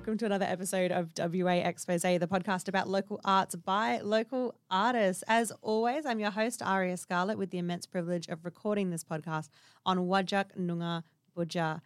[0.00, 5.22] Welcome to another episode of WA Expose, the podcast about local arts by local artists.
[5.28, 9.50] As always, I'm your host, Aria Scarlett, with the immense privilege of recording this podcast
[9.84, 11.02] on Wajak Noongar
[11.36, 11.82] Budja.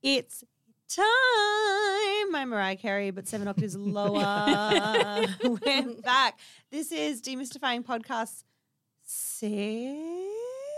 [0.00, 0.44] It's
[0.88, 2.36] time.
[2.36, 5.26] I'm Mariah Carey, but seven octaves lower.
[5.42, 6.38] We're back.
[6.70, 8.44] This is Demystifying Podcast
[9.02, 9.50] six.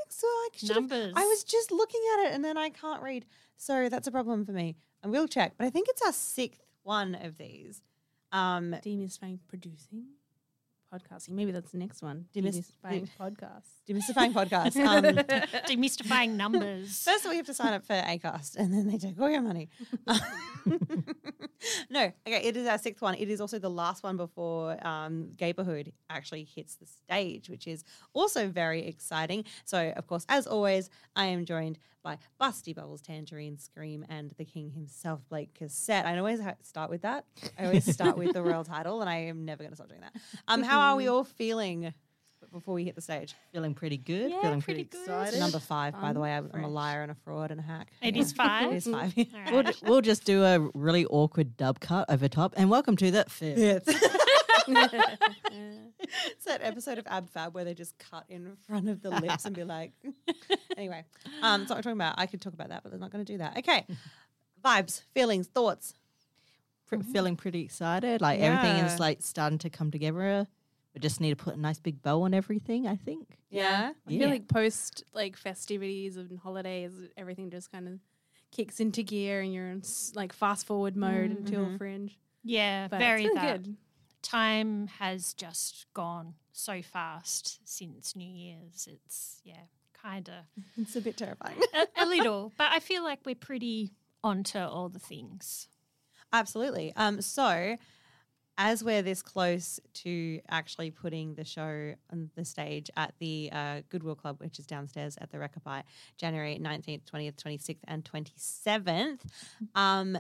[0.09, 1.12] So I should've- Numbers.
[1.17, 3.27] I was just looking at it and then I can't read.
[3.59, 4.77] So that's a problem for me.
[5.05, 7.83] I will check, but I think it's our sixth one of these.
[8.31, 10.05] Um, demystifying producing,
[10.92, 11.31] podcasting.
[11.31, 12.27] Maybe that's the next one.
[12.34, 13.69] Demystifying podcast.
[13.89, 14.77] demystifying podcast.
[14.83, 15.05] Um,
[15.67, 17.03] demystifying numbers.
[17.05, 19.69] First, we have to sign up for Acast, and then they take all your money.
[21.91, 23.14] no, okay, it is our sixth one.
[23.14, 27.84] It is also the last one before um, Gaybourhood actually hits the stage, which is
[28.12, 29.45] also very exciting.
[29.64, 34.45] So, of course, as always, I am joined by Busty Bubbles, Tangerine Scream, and the
[34.45, 36.05] King himself, Blake Cassette.
[36.06, 37.25] I always ha- start with that.
[37.58, 40.00] I always start with the royal title, and I am never going to stop doing
[40.00, 40.12] that.
[40.48, 41.95] Um, how are we all feeling
[42.53, 43.34] before we hit the stage?
[43.53, 44.30] Feeling pretty good.
[44.30, 45.12] Yeah, feeling pretty pretty, good.
[45.12, 45.41] excited.
[45.41, 46.34] Number five, by the way.
[46.34, 47.89] I'm, I'm a liar and a fraud and a hack.
[48.03, 48.23] It Yeah.
[48.23, 48.73] is five.
[48.73, 49.14] It is five.
[49.47, 52.55] All We'll, we'll just do a really awkward dub cut over top.
[52.56, 53.89] And welcome to that fifth.
[54.68, 59.45] it's that episode of Ab Fab where they just cut in front of the lips
[59.45, 59.92] and be like,
[60.77, 61.05] anyway,
[61.42, 62.14] um, that's what I'm talking about.
[62.18, 63.57] I could talk about that, but they're not going to do that.
[63.58, 63.86] Okay,
[64.64, 65.95] vibes, feelings, thoughts.
[66.86, 68.20] Pr- Feeling pretty excited.
[68.20, 68.86] Like everything Yeah.
[68.92, 70.46] is like starting to come together.
[70.95, 73.39] We just need to put a nice big bow on everything, I think.
[73.48, 77.95] Yeah, I feel like post like festivities and holidays, everything just kind of
[78.51, 79.83] kicks into gear, and you're in
[80.14, 81.79] like fast forward mode until Mhm.
[81.79, 82.19] Fringe.
[82.45, 83.63] Yeah, But very it's been that.
[83.63, 83.77] good.
[84.22, 88.88] Time has just gone so fast since New Year's.
[88.90, 89.64] It's yeah,
[90.00, 91.58] kind of it's a bit terrifying.
[91.74, 95.68] a, a little, but I feel like we're pretty onto all the things.
[96.33, 96.92] Absolutely.
[96.96, 97.77] Um, so
[98.58, 103.80] as we're this close to actually putting the show on the stage at the uh,
[103.89, 105.84] Goodwill Club, which is downstairs at the Rechabite,
[106.16, 109.20] January 19th, 20th, 26th, and 27th.
[109.74, 110.18] Um,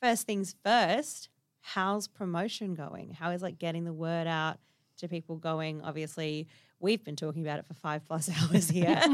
[0.00, 1.28] first things first,
[1.62, 3.12] how's promotion going?
[3.12, 4.58] How is like getting the word out
[4.98, 5.80] to people going?
[5.82, 6.46] Obviously,
[6.80, 9.00] we've been talking about it for five plus hours here.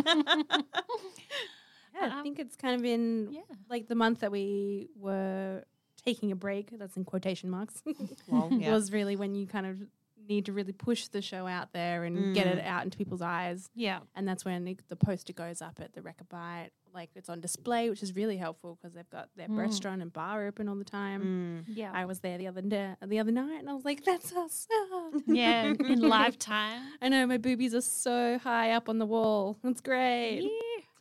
[2.01, 3.41] Yeah, I think it's kind of been Yeah.
[3.69, 5.65] like the month that we were
[6.05, 6.71] taking a break.
[6.79, 7.83] That's in quotation marks.
[8.29, 8.73] Lol, yeah.
[8.73, 9.79] Was really when you kind of
[10.29, 12.57] need to really push the show out there and get Mm.
[12.59, 13.71] it out into people's eyes.
[13.75, 16.69] Yeah, And that's when the, the poster goes up at the Rechabite.
[16.95, 19.59] Like it's on display, which is really helpful because they've got their Mm.
[19.59, 21.65] restaurant and bar open all the time.
[21.69, 21.77] Mm.
[21.77, 24.33] yeah, I was there the other day, the other night, and I was like, "That's
[24.35, 25.11] us!" Ah.
[25.27, 25.65] yeah.
[25.79, 26.81] In lifetime.
[27.03, 29.59] I know my boobies are so high up on the wall.
[29.63, 30.51] That's great.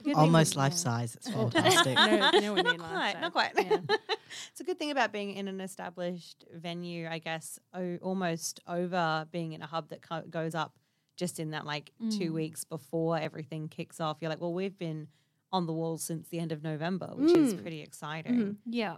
[0.03, 0.77] Good Almost life yeah.
[0.77, 1.15] size.
[1.15, 1.95] It's fantastic.
[1.95, 3.51] no, nowhere near not quite, not quite.
[3.57, 3.77] Yeah.
[4.51, 9.25] it's a good thing about being in an established venue, I guess, o- almost over
[9.31, 10.77] being in a hub that co- goes up
[11.15, 12.33] just in that like two Mm.
[12.33, 14.17] weeks before everything kicks off.
[14.21, 15.07] You're like, well, we've been
[15.51, 17.61] on the wall since the end of November, which is Mm.
[17.63, 18.35] pretty exciting.
[18.39, 18.55] Mhm.
[18.67, 18.97] Yeah,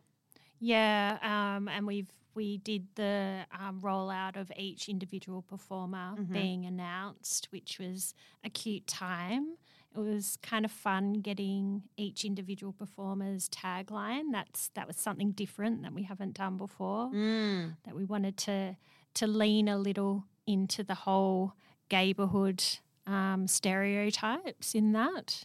[0.59, 6.31] yeah, um, and we've we did the um, rollout of each individual performer Mhm.
[6.31, 9.55] being announced, which was a cute time.
[9.95, 14.31] It was kind of fun getting each individual performer's tagline.
[14.31, 17.09] That's that was something different that we haven't done before.
[17.11, 17.75] Mm.
[17.85, 18.77] That we wanted to
[19.15, 21.53] to lean a little into the whole
[21.91, 22.63] neighborhood
[23.07, 25.43] um, stereotypes in that.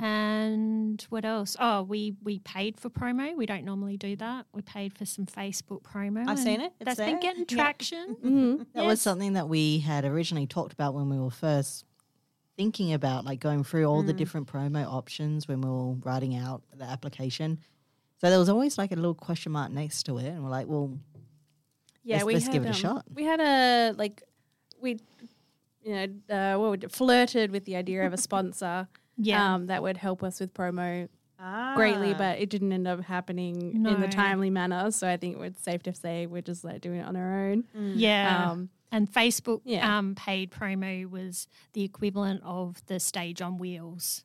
[0.00, 1.56] And what else?
[1.58, 3.36] Oh, we we paid for promo.
[3.36, 4.46] We don't normally do that.
[4.52, 6.26] We paid for some Facebook promo.
[6.28, 6.72] I've seen it.
[6.80, 7.06] It's That's there.
[7.10, 7.56] been getting Yeah.
[7.56, 8.16] traction.
[8.24, 8.66] Mhm.
[8.74, 11.84] That was something that we had originally talked about when we were first
[12.58, 14.16] thinking about like going through all the Mm.
[14.18, 17.58] different promo options when we were writing out the application.
[18.20, 20.66] So there was always like a little question mark next to it, and we're like,
[20.66, 20.98] well,
[22.04, 23.04] Yeah, Let's- we let's had, give it a um, shot.
[23.14, 24.22] We had a like
[24.80, 24.98] we
[25.84, 29.54] you know uh, what would flirted with the idea of a sponsor Yeah.
[29.54, 31.08] um, that would help us with promo
[31.76, 32.18] greatly, Ah.
[32.18, 34.90] but it didn't end up happening in the timely manner.
[34.90, 37.64] So I think it's safe to say we're just like doing it on our own.
[37.74, 38.50] Yeah.
[38.50, 39.98] Um, and Facebook Yeah.
[39.98, 44.24] um, paid promo was the equivalent of the stage on wheels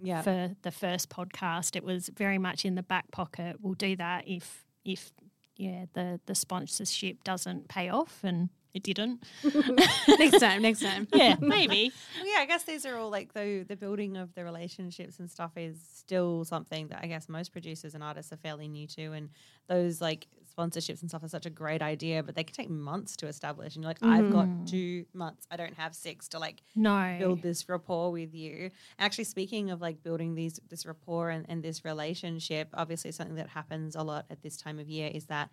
[0.00, 0.22] yeah.
[0.22, 1.76] for the first podcast.
[1.76, 3.56] It was very much in the back pocket.
[3.60, 5.12] We'll do that if if
[5.56, 9.22] yeah the the sponsorship doesn't pay off, and it didn't.
[10.08, 11.06] next time, next time.
[11.14, 11.92] Yeah, maybe.
[12.18, 15.30] Well, yeah, I guess these are all like the the building of the relationships and
[15.30, 19.12] stuff is still something that I guess most producers and artists are fairly new to,
[19.12, 19.28] and
[19.68, 20.26] those like
[20.56, 23.74] sponsorships and stuff are such a great idea, but they can take months to establish.
[23.74, 24.68] And you're like, I've got mm.
[24.68, 27.16] two months, I don't have six to like No.
[27.18, 28.70] build this rapport with you.
[28.98, 33.48] Actually, speaking of like building these this rapport and, and this relationship, obviously something that
[33.48, 35.50] happens a lot at this time of year is that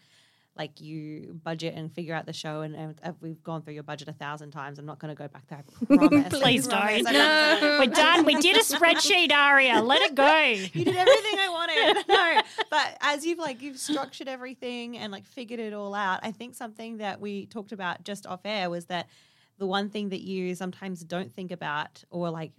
[0.57, 4.10] like you budget and figure out the show and, and we've gone through your budget
[4.10, 4.78] a thousand times.
[4.78, 5.63] I'm not going to go back there.
[5.90, 6.28] I promise.
[6.30, 7.04] Please I promise.
[7.04, 7.63] don't.
[7.63, 8.25] I'm We're done.
[8.25, 9.81] We did a spreadsheet, Aria.
[9.81, 10.44] Let it go.
[10.44, 12.06] you did everything I wanted.
[12.10, 16.31] No, but as you've like you've structured everything and like figured it all out, I
[16.31, 19.07] think something that we talked about just off air was that
[19.60, 22.51] the one thing that you sometimes don't think about or like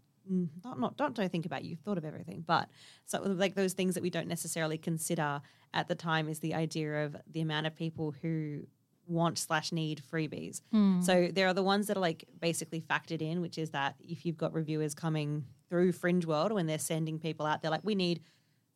[0.64, 2.68] not not don't don't think about you've thought of everything, but
[3.04, 5.40] so like those things that we don't necessarily consider
[5.72, 8.66] at the time is the idea of the amount of people who
[9.06, 10.62] want slash need freebies.
[10.70, 11.00] Hmm.
[11.00, 14.24] So there are the ones that are like basically factored in, which is that if
[14.24, 17.94] you've got reviewers coming through Fringe World when they're sending people out, they're like, we
[17.94, 18.20] need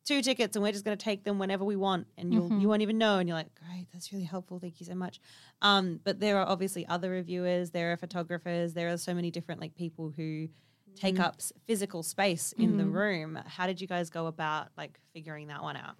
[0.05, 2.49] two tickets and we're just going to take them whenever we want and you'll you
[2.49, 2.67] mm-hmm.
[2.67, 5.19] won't even know and you're like great that's really helpful thank you so much.
[5.63, 9.59] Um but there are obviously other reviewers there are photographers there are so many different
[9.59, 10.47] like people who
[10.95, 11.23] take mm-hmm.
[11.23, 12.93] up physical space in the mm-hmm.
[12.93, 13.39] room.
[13.47, 15.95] How did you guys go about like figuring that one out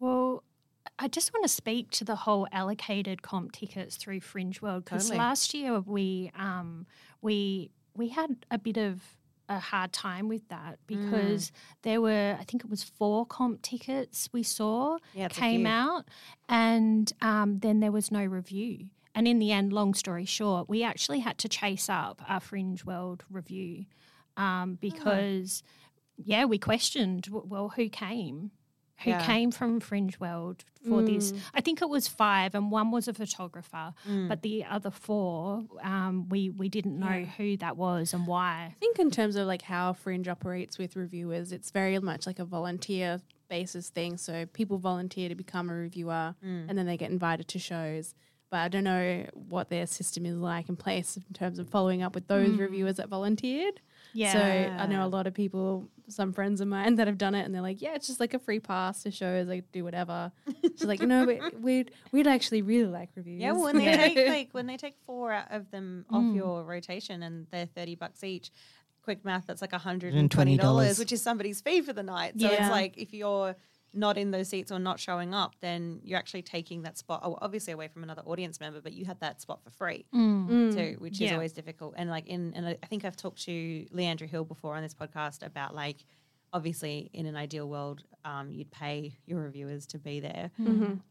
[0.00, 0.42] Well,
[0.98, 5.04] I just want to speak to the whole allocated comp tickets through Fringe World because
[5.04, 5.18] Totally.
[5.18, 6.86] last year we um,
[7.22, 9.02] we we had a bit of
[9.48, 10.86] a hard time with that Mm.
[10.86, 11.52] because
[11.82, 16.08] there were I think it was four comp tickets we saw Yeah, came out
[16.48, 18.86] and um, then there was no review.
[19.12, 22.84] And in the end, long story short, we actually had to chase up our Fringe
[22.84, 23.86] World review
[24.36, 25.64] um, because,
[26.16, 28.52] yeah, we questioned, well, who came?
[29.04, 29.24] Who Yeah.
[29.24, 31.32] came from Fringe World for this?
[31.32, 31.40] Mm.
[31.54, 34.28] I think it was five, and one was a photographer, mm.
[34.28, 38.68] but the other four, um, we we didn't know who that was and why.
[38.70, 42.38] I think in terms of like how Fringe operates with reviewers, it's very much like
[42.38, 44.16] a volunteer basis thing.
[44.16, 46.68] So people volunteer to become a reviewer mm.
[46.68, 48.14] and then they get invited to shows.
[48.50, 52.02] But I don't know what their system is like in place in terms of following
[52.02, 53.80] up with those reviewers that volunteered.
[54.12, 54.32] Yeah.
[54.32, 54.38] So
[54.82, 57.54] I know a lot of people, some friends of mine that have done it, and
[57.54, 60.84] they're like, "Yeah, it's just like a free pass to shows, like do whatever." She's
[60.84, 64.28] like, "You know, we, we'd we'd actually really like reviews." Yeah, well, when they take
[64.28, 66.36] like when they take four out of them off mm.
[66.36, 68.50] your rotation and they're thirty bucks each,
[69.02, 70.98] quick math that's like hundred and twenty dollars, $120.
[70.98, 72.34] which is somebody's fee for the night.
[72.38, 72.62] So Yeah.
[72.62, 73.56] it's like if you're
[73.92, 77.36] not in those seats or not showing up, then you're actually taking that spot, oh,
[77.42, 80.48] obviously away from another audience member, but you had that spot for free mm.
[80.48, 80.74] Mm.
[80.74, 81.94] too, which is always difficult.
[81.96, 84.94] And like in, and I I think I've talked to Leandra Hill before on this
[84.94, 86.04] podcast about like,
[86.52, 90.50] obviously in an ideal world, um, you'd pay your reviewers to be there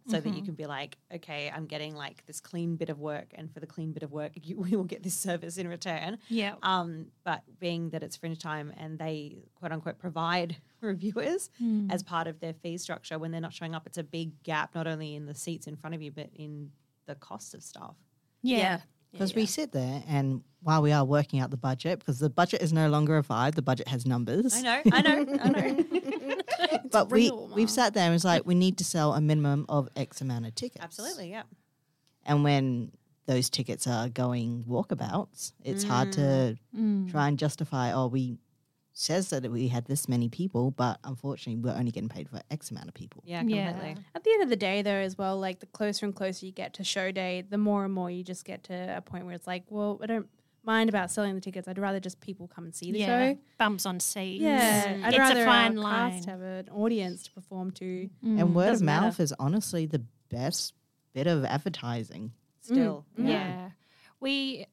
[0.08, 3.28] so that you can be like, okay, I'm getting like this clean bit of work,
[3.36, 6.18] and for the clean bit of work, you, we will get this service in return.
[6.28, 6.56] Yeah.
[6.62, 11.50] Um, but being that it's fringe time and they quote unquote provide reviewers
[11.90, 14.76] as part of their fee structure, when they're not showing up, it's a big gap
[14.76, 16.72] not only in the seats in front of you, but in
[17.06, 17.96] the cost of stuff.
[18.60, 18.80] yeah.
[19.12, 22.62] Because we sit there and while we are working out the budget, because the budget
[22.62, 24.54] is no longer a vibe, the budget has numbers.
[24.56, 25.86] I know, I know, I know.
[26.92, 29.88] but we, we've sat there and it's like, we need to sell a minimum of
[29.96, 30.84] X amount of tickets.
[30.84, 31.44] Absolutely, yeah.
[32.26, 32.92] And when
[33.26, 37.10] those tickets are going walkabouts, it's hard to Mm.
[37.10, 38.38] try and justify, oh, we
[39.00, 42.70] says that we had this many people, but unfortunately we're only getting paid for X
[42.70, 43.24] amount of people.
[43.26, 43.72] Yeah, Yeah.
[43.72, 44.04] completely.
[44.14, 46.52] At the end of the day, though, as well, like the closer and closer you
[46.52, 49.34] get to show day, the more and more you just get to a point where
[49.34, 50.28] it's like, well, I don't
[50.66, 51.66] mind about selling the tickets.
[51.68, 53.32] I'd rather just people come and see the yeah.
[53.34, 53.40] show.
[53.58, 54.42] Bumps on seats.
[54.42, 56.12] Yeah, I'd it's rather a fine our line.
[56.12, 58.10] cast have an audience to perform to.
[58.26, 58.40] Mm.
[58.42, 59.06] And word of doesn't matter.
[59.06, 60.74] mouth is honestly the best
[61.14, 62.24] bit of advertising.
[62.24, 62.66] Mm.
[62.66, 63.30] Still, mm.
[63.30, 63.70] Yeah.
[64.20, 64.66] We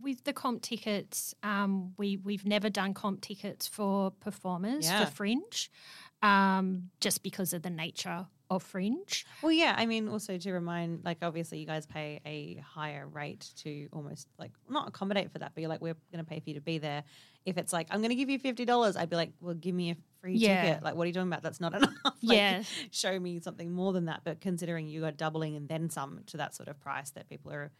[0.00, 5.04] with the comp tickets, um, we we've never done comp tickets for performers Yeah.
[5.04, 5.70] for Fringe,
[6.22, 9.26] um, just because of the nature of Fringe.
[9.42, 9.74] Well, yeah.
[9.76, 14.28] I mean, also to remind, like, obviously, you guys pay a higher rate to almost
[14.38, 16.60] like not accommodate for that, but you're like, we're going to pay for you to
[16.60, 17.02] be there.
[17.44, 19.74] If it's like, I'm going to give you fifty dollars, I'd be like, well, give
[19.74, 20.62] me a free Yeah.
[20.64, 20.82] ticket.
[20.84, 21.42] Like, what are you talking about?
[21.42, 21.90] That's not enough.
[22.04, 22.62] like, Yeah.
[22.92, 24.20] show me something more than that.
[24.24, 27.52] But considering you are doubling and then some to that sort of price that people
[27.52, 27.72] are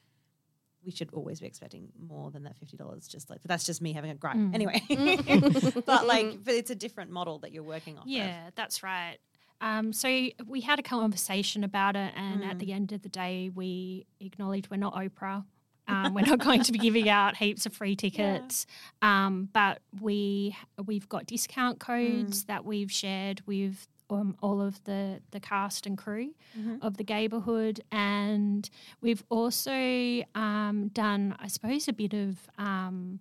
[0.86, 3.08] we should always be expecting more than that fifty dollars.
[3.08, 4.36] Just like that's just me having a gripe.
[4.36, 4.54] Mm.
[4.54, 4.82] Anyway,
[5.84, 8.04] but like, but it's a different model that you're working off.
[8.04, 8.08] of.
[8.10, 9.16] Yeah, that's right.
[9.60, 10.08] Um, so
[10.46, 14.70] we had a conversation about it, and at the end of the day, we acknowledged
[14.70, 15.44] we're not Oprah.
[15.88, 18.66] Um, we're not going to be giving out heaps of free tickets,
[19.02, 25.20] um, but we we've got discount codes that we've shared with um, all of the
[25.30, 26.34] the cast and crew
[26.80, 28.68] of the neighbourhood, and
[29.00, 33.20] we've also um, done, I suppose, a bit of um,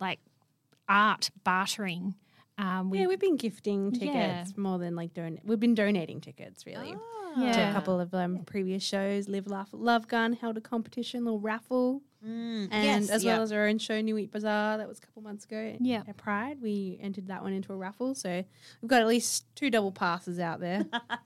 [0.00, 0.20] like
[0.88, 2.14] art bartering.
[2.58, 4.44] Um, Yeah, we've been gifting tickets Yeah.
[4.56, 5.38] more than like don.
[5.44, 6.94] We've been donating tickets really
[7.52, 9.28] to a couple of um, previous shows.
[9.28, 13.34] Live, laugh, love gun held a competition, little raffle, Mm, and yes, as yeah.
[13.34, 15.76] well as our own show, New Eat Bazaar, that was a couple months ago.
[15.80, 16.02] Yeah.
[16.06, 18.14] at Pride, we entered that one into a raffle.
[18.14, 18.44] So
[18.82, 20.84] we've got at least two double passes out there.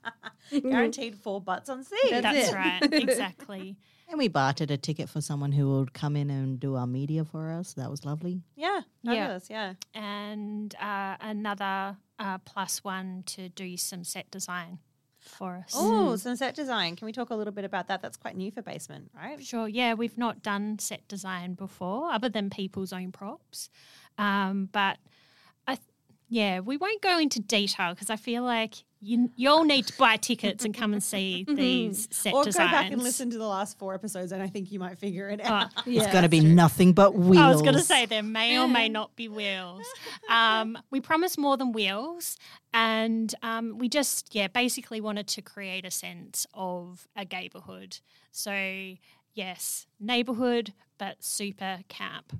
[0.51, 1.97] guaranteed four butts on seat.
[2.11, 3.77] That's That's right, exactly.
[4.07, 7.25] And we bartered a ticket for someone who would come in and do our media
[7.25, 7.73] for us.
[7.73, 8.43] That was lovely.
[8.55, 9.11] Yeah, Yeah.
[9.23, 9.73] fabulous, yeah.
[9.93, 14.79] and uh, another uh, plus one to do some set design
[15.27, 15.73] for us.
[15.75, 16.95] Oh, some set design.
[16.95, 18.01] Can we talk a little bit about that?
[18.01, 19.43] That's quite new for basement, right?
[19.43, 23.69] Sure, yeah, we've not done set design before, other than people's own props.
[24.17, 24.97] Um, but
[25.67, 25.87] I, th-
[26.29, 29.97] yeah, we won't go into detail because I feel like you you all need to
[29.97, 32.71] buy tickets and come and see these set Or designs.
[32.71, 35.29] go back and listen to the last four episodes, and I think you might figure
[35.29, 35.71] it out.
[35.77, 37.43] Oh, it's going to be nothing but wheels.
[37.43, 39.85] I was going to say there may or may not be wheels.
[40.29, 42.37] Um, we promise more than wheels,
[42.73, 47.99] and um, we just yeah basically wanted to create a sense of a neighbourhood.
[48.31, 48.95] So
[49.33, 52.39] yes, neighbourhood, but super camp.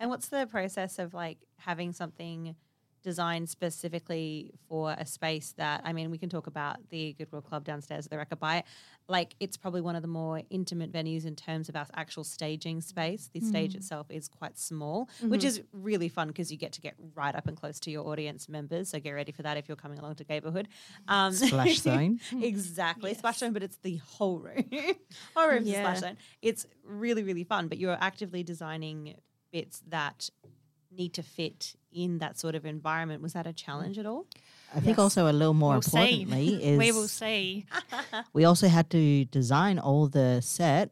[0.00, 2.56] And what's the process of like having something
[3.02, 7.64] designed specifically for a space that I mean, we can talk about the Goodwill Club
[7.64, 8.64] downstairs at the Rechabite.
[9.08, 12.80] Like it's probably one of the more intimate venues in terms of our actual staging
[12.80, 13.28] space.
[13.32, 16.94] The stage itself is quite small, which is really fun because you get to get
[17.14, 18.88] right up and close to your audience members.
[18.90, 20.68] So get ready for that if you're coming along to Neighborhood.
[21.08, 22.20] Um, Splash zone.
[22.40, 23.14] exactly.
[23.14, 24.64] Splash zone, but it's the whole room.
[25.34, 25.80] whole room's a Yeah.
[25.82, 26.16] splash zone.
[26.42, 29.16] It's really, really fun, but you're actively designing
[29.52, 30.30] bits that
[30.90, 33.22] need to fit in that sort of environment.
[33.22, 34.26] Was that a challenge at all?
[34.74, 36.22] I think also a little more We'll see.
[36.22, 37.66] importantly is we will see.
[38.32, 40.90] we also had to design all the set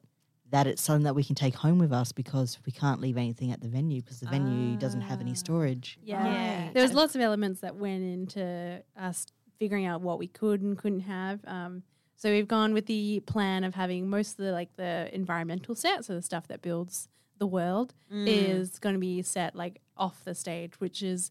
[0.51, 3.53] that it's something that we can take home with us because we can't leave anything
[3.53, 5.99] at the venue because the venue doesn't have any storage.
[6.03, 6.25] Yeah.
[6.25, 6.71] Yeah.
[6.73, 9.27] There was lots of elements that went into us
[9.59, 11.41] figuring out what we could and couldn't have.
[11.47, 11.83] Um,
[12.17, 16.05] so we've gone with the plan of having most of the like the environmental set,
[16.05, 17.95] so the stuff that builds the world,
[18.27, 21.31] is going to be set like off the stage, which is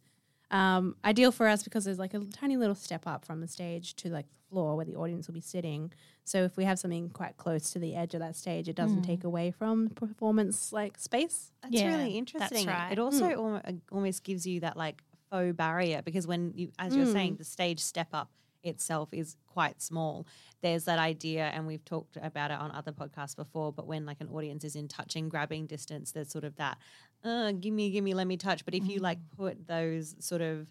[0.52, 3.96] um, ideal for us because there's like a tiny little step up from the stage
[3.98, 5.92] to like the floor where the audience will be sitting.
[6.24, 9.02] So if we have something quite close to the edge of that stage, it doesn't
[9.04, 11.52] take away from performance like space.
[11.62, 12.68] That's Yeah, really that's interesting.
[12.68, 12.92] right.
[12.92, 16.96] It also al- uh, almost gives you that like faux barrier because when you, as
[16.96, 18.30] you're saying, the stage step up
[18.68, 20.28] itself is quite small.
[20.62, 23.72] There's that idea, and we've talked about it on other podcasts before.
[23.74, 26.78] But when like an audience is in touching, grabbing distance, there's sort of that,
[27.24, 28.64] uh, give me, give me, let me touch.
[28.66, 30.68] But if you like put those sort of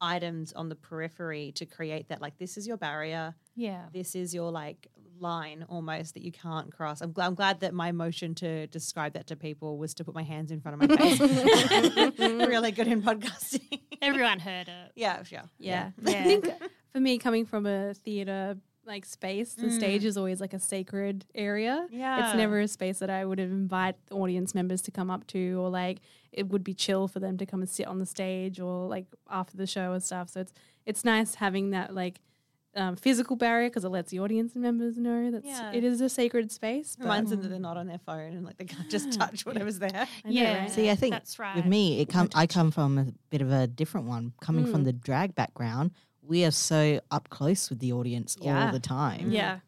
[0.00, 3.84] items on the periphery to create that, like this is your barrier, Yeah.
[3.92, 4.88] this is your like
[5.20, 7.00] line almost that you can't cross.
[7.00, 10.12] I'm, gl- I'm glad that my motion to describe that to people was to put
[10.14, 11.20] my hands in front of my face.
[12.18, 13.80] really good in podcasting.
[14.02, 14.92] Everyone heard it.
[14.96, 15.42] yeah, sure.
[15.58, 15.90] Yeah.
[16.02, 16.18] Yeah.
[16.20, 16.48] I think
[16.94, 19.72] for me, coming from a theater like space, the Mm.
[19.76, 21.86] stage is always like a sacred area.
[21.90, 22.26] Yeah.
[22.28, 25.70] It's never a space that I would invite audience members to come up to or
[25.70, 26.00] like
[26.32, 29.06] it would be chill for them to come and sit on the stage or like
[29.30, 30.28] after the show and stuff.
[30.28, 30.52] So it's
[30.86, 32.20] it's nice having that like
[32.76, 35.72] um, physical barrier because it lets the audience members know that Yeah.
[35.72, 36.94] it is a sacred space.
[36.96, 39.46] but- Reminds them that they're not on their phone and like they can't just touch
[39.46, 39.90] whatever's there.
[39.94, 40.58] I know, Yeah.
[40.58, 40.70] right?
[40.70, 41.56] See, I think That's right.
[41.56, 44.34] with me, it come I come from a bit of a different one.
[44.42, 45.92] Coming from the drag background,
[46.26, 48.66] we are so up close with the audience Yeah.
[48.66, 49.30] all the time.
[49.30, 49.60] yeah.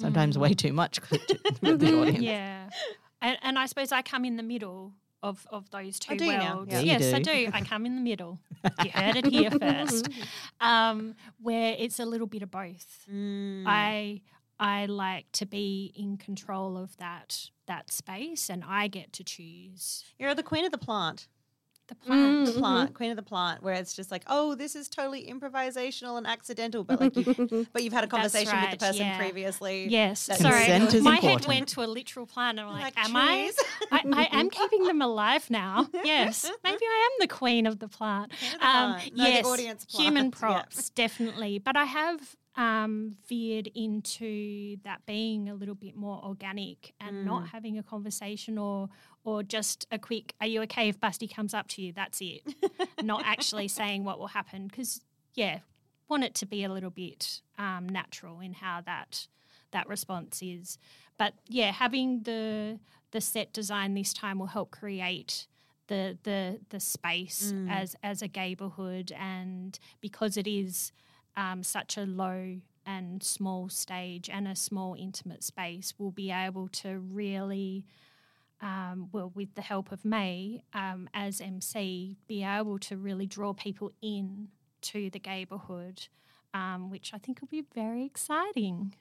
[0.00, 2.20] Sometimes way too much with the audience.
[2.20, 2.70] Yeah.
[3.20, 4.92] And, and I suppose I come in the middle
[5.24, 6.56] of, of those two do you now?
[6.58, 6.72] worlds.
[6.72, 7.46] Yeah, you yes, I do.
[7.46, 7.50] do.
[7.52, 8.38] I come in the middle.
[8.84, 10.08] You heard it here first.
[10.60, 13.04] Um, where it's a little bit of both.
[13.12, 13.64] Mm.
[13.66, 14.22] I
[14.60, 20.04] I like to be in control of that that space and I get to choose
[20.18, 21.26] You're the queen of the plant.
[21.88, 22.46] The mm-hmm, plant.
[22.46, 22.60] The mm-hmm.
[22.60, 26.26] plant, queen of the plant, where it's just like, oh, this is totally improvisational and
[26.26, 29.18] accidental, but like, you, but you've had a conversation with the person yeah.
[29.18, 29.88] previously.
[29.88, 30.64] Yes, that- sorry.
[30.66, 31.44] Consent is My important.
[31.44, 33.50] head went to a literal plant, and I'm like, Like "Am I?
[33.90, 34.02] I?
[34.12, 35.86] I am keeping them alive now.
[36.08, 38.32] Yes, maybe I am the queen of the plant.
[38.32, 39.16] of the um, plant.
[39.16, 40.62] No, the yes, audience human plant, yeah.
[40.62, 41.58] props, definitely.
[41.58, 47.48] But I have um, veered into that being a little bit more organic and not
[47.50, 48.88] having a conversation or
[49.24, 51.92] or just a quick "Are you okay?" if Busty comes up to you.
[51.92, 52.42] That's it.
[53.02, 55.00] not actually saying what will happen because
[55.34, 55.60] yeah,
[56.08, 59.28] want it to be a little bit um, natural in how that
[59.70, 60.78] that response is.
[61.16, 62.80] But yeah, having the
[63.12, 65.46] the set design this time will help create
[65.86, 70.92] the the the space as as a neighborhood and because it is
[71.38, 76.68] um, such a low and small stage and a small intimate space we'll be able
[76.68, 77.84] to really
[78.60, 83.52] um, well with the help of me um, as MC be able to really draw
[83.52, 84.48] people in
[84.82, 86.08] to the neighborhood
[86.54, 88.94] um, which I think will be very exciting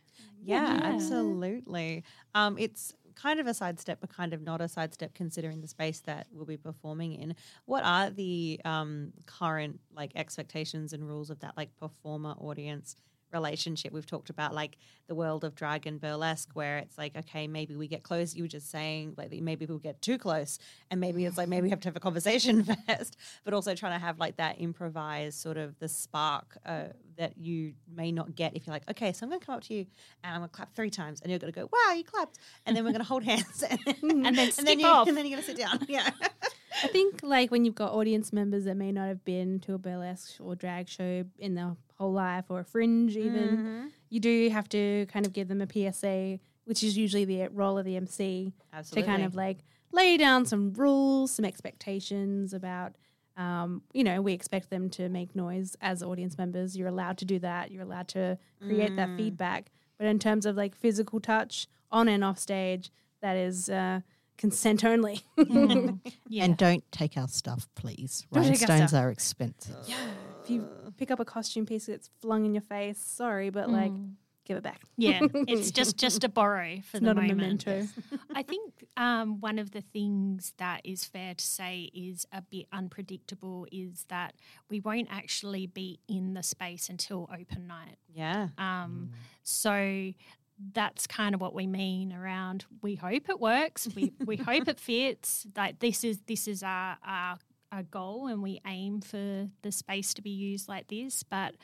[0.43, 0.93] Yeah, Yeah.
[0.93, 2.03] absolutely.
[2.35, 5.99] Um, it's kind of a sidestep, but kind of not a sidestep considering the space
[6.01, 7.35] that we'll be performing in.
[7.65, 12.95] What are the um, current like expectations and rules of that like performer audience
[13.33, 13.91] relationship?
[13.93, 17.75] We've talked about like the world of drag and burlesque, where it's like, okay, maybe
[17.75, 18.35] we get close.
[18.35, 20.59] You were just saying like maybe we'll get too close,
[20.91, 23.99] and maybe it's like maybe we have to have a conversation first, but also trying
[23.99, 26.85] to have like that improvised sort of the spark uh,
[27.17, 29.63] that you may not get if you're like, okay, so I'm going to come up
[29.63, 29.85] to you
[30.23, 32.37] and I'm going to clap three times, and you're going to go, wow, you clapped,
[32.65, 35.07] and then we're going to hold hands, and then, And then and then, you, off.
[35.07, 35.79] and then you're going to sit down.
[35.87, 36.09] Yeah,
[36.83, 39.77] I think like when you've got audience members that may not have been to a
[39.77, 44.69] burlesque or drag show in their whole life or a fringe even, you do have
[44.69, 48.53] to kind of give them a PSA, which is usually the role of the MC
[48.73, 49.01] absolutely.
[49.03, 49.59] to kind of like
[49.91, 52.93] lay down some rules, some expectations about.
[53.35, 56.75] Um, you know, we expect them to make noise as audience members.
[56.75, 57.71] You're allowed to do that.
[57.71, 59.69] You're allowed to create that feedback.
[59.99, 62.91] But in terms of like physical touch on and off stage,
[63.21, 64.01] that is uh,
[64.37, 65.21] consent only.
[66.27, 68.25] yeah And don't take our stuff, please.
[68.31, 69.01] Don't Rhinestones stuff.
[69.01, 69.75] are expensive.
[69.87, 69.95] Yeah.
[70.43, 70.67] if you
[70.97, 73.91] pick up a costume piece that's flung in your face, sorry, but like
[74.45, 74.81] give it back.
[74.95, 77.37] Yeah, it's just just a borrow for It's the not moment.
[77.65, 77.87] memento.
[78.33, 82.65] I think um, one of the things that is fair to say is a bit
[82.71, 84.35] unpredictable is that
[84.69, 87.97] we won't actually be in the space until open night.
[88.13, 89.11] yeah, Um,
[89.43, 90.13] So
[90.73, 92.65] that's kind of what we mean around.
[92.81, 93.87] We hope it works.
[93.95, 95.45] We we hope it fits.
[95.55, 97.37] Like this is this is our our,
[97.71, 101.23] our goal, and we aim for the space to be used like this.
[101.23, 101.55] But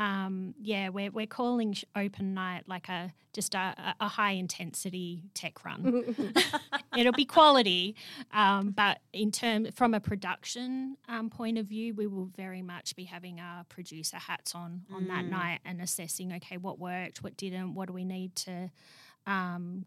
[0.00, 5.62] um, yeah, we're we're calling open night like a just a, a- high intensity tech
[5.62, 6.14] run.
[6.96, 7.96] It'll be quality,
[8.32, 12.96] um, but in term from a production um, point of view, we will very much
[12.96, 17.36] be having our producer hats on on that night and assessing okay what worked, what
[17.36, 18.70] didn't, what do we need to
[19.26, 19.84] um,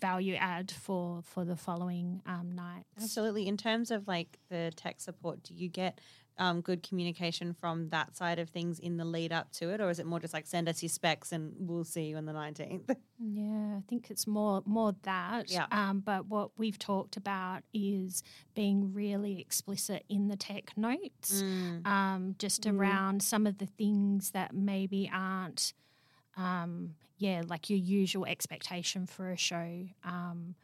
[0.00, 2.88] value add for for the following um, nights.
[3.00, 3.46] absolutely.
[3.46, 6.00] In terms of like the tech support, do you get
[6.38, 9.88] um, good communication from that side of things in the lead up to it, or
[9.90, 12.32] is it more just like send us your specs and we'll see you on the
[12.32, 12.90] nineteenth?
[13.26, 15.48] Yeah, I think it's more more that.
[15.50, 15.66] Yeah.
[15.70, 18.22] Um, but what we've talked about is
[18.54, 21.86] being really explicit in the tech notes, Mm.
[21.86, 25.72] um, just around some of the things that maybe aren't,
[26.36, 29.86] um, yeah, like your usual expectation for a show.
[30.04, 30.56] Um,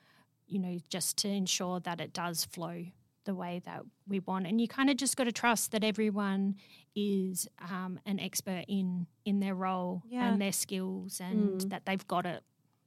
[0.48, 2.85] you know, just to ensure that it does flow
[3.31, 6.57] the way that we want, and you kind of just got to trust that everyone
[6.97, 10.27] is um, an expert in in their role Yeah.
[10.29, 12.43] and their skills, and that they've got it.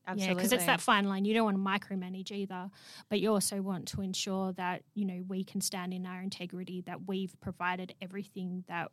[0.06, 1.24] Absolutely, yeah, because it's that fine line.
[1.24, 2.70] You don't want to micromanage either,
[3.10, 6.82] but you also want to ensure that you know we can stand in our integrity,
[6.90, 8.92] that we've provided everything that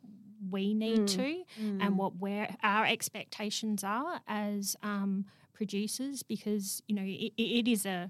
[0.49, 1.43] we need to,
[1.81, 7.85] and what where our expectations are as um, producers, because you know it, it is
[7.85, 8.09] a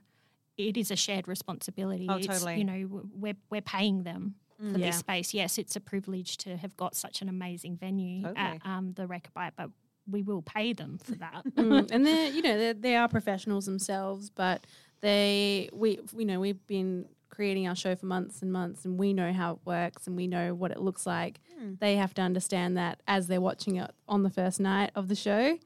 [0.70, 2.08] it is a shared responsibility.
[2.10, 2.58] Oh, It's, totally.
[2.58, 4.36] You know, we're we're paying them.
[4.60, 4.88] For Yeah.
[4.92, 8.40] this space, yes, it's a privilege to have got such an amazing venue Totally.
[8.40, 9.72] at um, the Rechabite, but
[10.08, 11.44] we will pay them for that.
[11.56, 14.68] Mm, and they're you know they're, they are professionals themselves, but
[15.02, 19.14] they we you know we've been creating our show for months and months, and we
[19.14, 21.40] know how it works and we know what it looks like.
[21.80, 25.16] They have to understand that as they're watching it on the first night of the
[25.16, 25.58] show.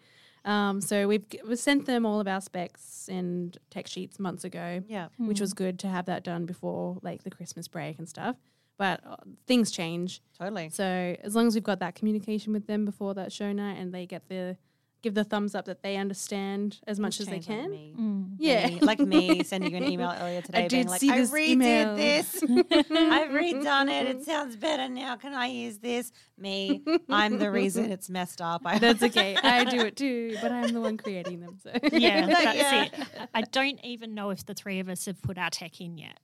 [0.46, 4.44] Um, so we've g- we sent them all of our specs and tech sheets months
[4.44, 5.08] ago, Yeah.
[5.18, 8.36] which was good to have that done before like the Christmas break and stuff.
[8.78, 9.16] But uh,
[9.48, 10.70] things change, Totally.
[10.70, 13.94] so as long as we've got that communication with them before that show night, and
[13.94, 14.58] they get the
[15.06, 17.70] give the thumbs up that they understand as much as they Change like can.
[17.72, 17.94] me.
[17.96, 18.30] Mm.
[18.40, 18.68] Yeah.
[18.68, 21.18] Me- like me sending you an email earlier today, I being did like, see "I
[21.20, 22.44] this redid email." this.
[22.44, 24.08] I've redone it.
[24.08, 25.16] It sounds better now.
[25.16, 28.64] Can I use this?" Me, I'm the reason it's messed up.
[28.66, 29.38] I That's okay.
[29.42, 31.60] I do it too, but I'm the one creating them.
[31.64, 32.84] So Yeah, that's Yeah.
[32.86, 32.94] it.
[33.34, 36.20] I don't even know if the three of us have put our tech in yet.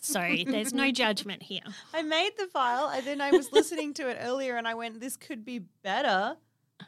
[0.00, 0.18] So
[0.48, 1.60] there's no judgment here.
[1.94, 4.98] I made the file and then I was listening to it earlier and I went,
[4.98, 6.36] "This could be better."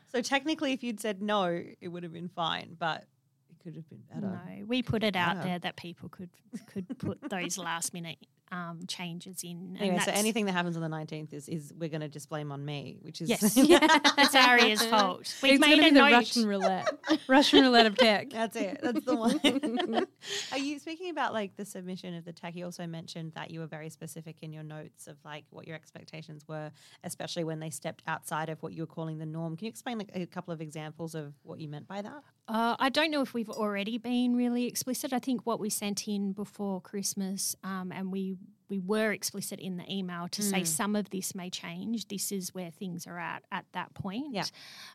[0.09, 3.05] So technically, if you'd said no, it would have been fine, but
[3.51, 4.41] it could have been better.
[4.47, 5.49] No, we put it out better.
[5.49, 6.31] there that people could
[6.67, 8.19] could put those last minute
[8.53, 9.51] um, changes in.
[9.51, 12.29] and Anyway, so anything that happens on the 19th is, is we're going to just
[12.29, 15.35] blame on me, which is Yes, it's Aria's fault.
[15.43, 16.13] We've it's made gonna a be the note.
[16.13, 16.99] Russian roulette.
[17.29, 18.31] Russian roulette of tech.
[18.31, 18.81] That's it.
[18.83, 20.07] That's the one.
[20.53, 22.55] Are you speaking about like the submission of the tech?
[22.55, 25.77] You also mentioned that you were very specific in your notes of like what your
[25.77, 26.71] expectations were,
[27.03, 29.57] especially when they stepped outside of what you were calling the norm.
[29.57, 32.23] Can you explain like, a couple of examples of what you meant by that?
[32.47, 35.13] Uh, I don't know if we've already been really explicit.
[35.13, 38.37] I think what we sent in before Christmas, um, and we
[38.69, 42.09] we were explicit in the email to say some of this may change.
[42.09, 44.35] This is where things are at at that point.
[44.35, 44.45] Yeah.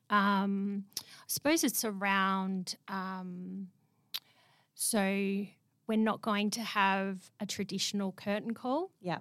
[0.09, 2.75] Um, I suppose it's around.
[2.87, 3.67] Um,
[4.73, 5.45] so
[5.87, 8.91] we're not going to have a traditional curtain call.
[9.01, 9.19] Yeah.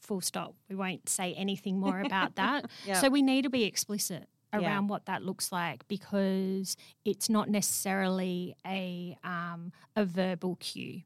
[0.00, 0.54] Full stop.
[0.68, 2.66] We won't say anything more about that.
[2.86, 3.00] Yeah.
[3.00, 4.28] So we need to be explicit
[4.60, 4.68] Yeah.
[4.68, 11.02] around what that looks like because it's not necessarily a um, a verbal cue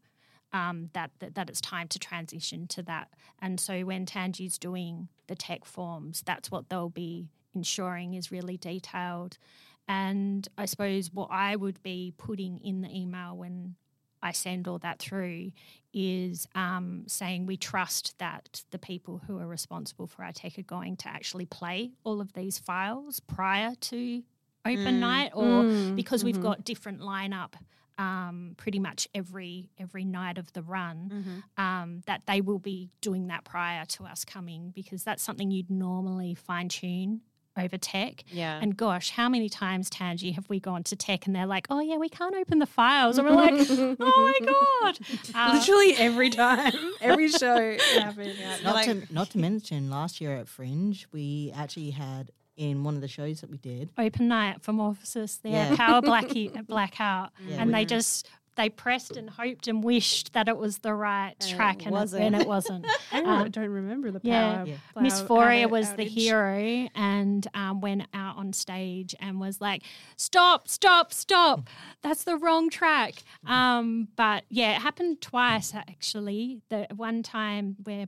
[0.52, 3.08] um, that, that that it's time to transition to that.
[3.40, 8.56] And so when Tangi's doing the tech forms, that's what they'll be ensuring is really
[8.56, 9.38] detailed.
[9.86, 13.76] And I suppose what I would be putting in the email when
[14.22, 15.52] I send all that through
[15.94, 20.62] is um, saying we trust that the people who are responsible for our tech are
[20.62, 24.22] going to actually play all of these files prior to
[24.66, 25.62] open night, or
[25.94, 27.54] because we've got different lineup
[27.96, 33.26] um, pretty much every every night of the run, um, that they will be doing
[33.28, 37.22] that prior to us coming because that's something you'd normally fine tune
[37.58, 38.24] over tech.
[38.30, 38.58] Yeah.
[38.62, 41.80] And gosh, how many times, Tangi, have we gone to tech and they're like, oh,
[41.80, 43.18] yeah, we can't open the files.
[43.18, 43.96] And we're like, oh
[44.40, 44.98] my God.
[45.34, 48.34] Uh, Literally every time, every show it happened.
[48.64, 52.96] Not like- to not to mention, last year at Fringe, we actually had in one
[52.96, 53.88] of the shows that we did.
[53.96, 55.76] open night for Morphosis, their Yeah.
[55.76, 57.30] power blackie, blackout.
[57.46, 60.92] Yeah, and we- they just, they pressed and hoped and wished that it was the
[60.92, 62.22] right And it track and it, wasn't.
[62.24, 62.86] and it wasn't.
[63.12, 64.30] I Um, don't remember the power.
[64.30, 64.64] yeah.
[64.64, 64.76] Yeah.
[65.00, 69.60] Miss flower Foria outage- was the hero and um, went out on stage and was
[69.62, 69.82] like,
[70.16, 70.68] "Stop!
[70.68, 71.12] Stop!
[71.14, 71.68] Stop!
[72.02, 73.14] That's the wrong track."
[73.46, 76.60] Um, but yeah, it happened twice actually.
[76.68, 78.06] The one time where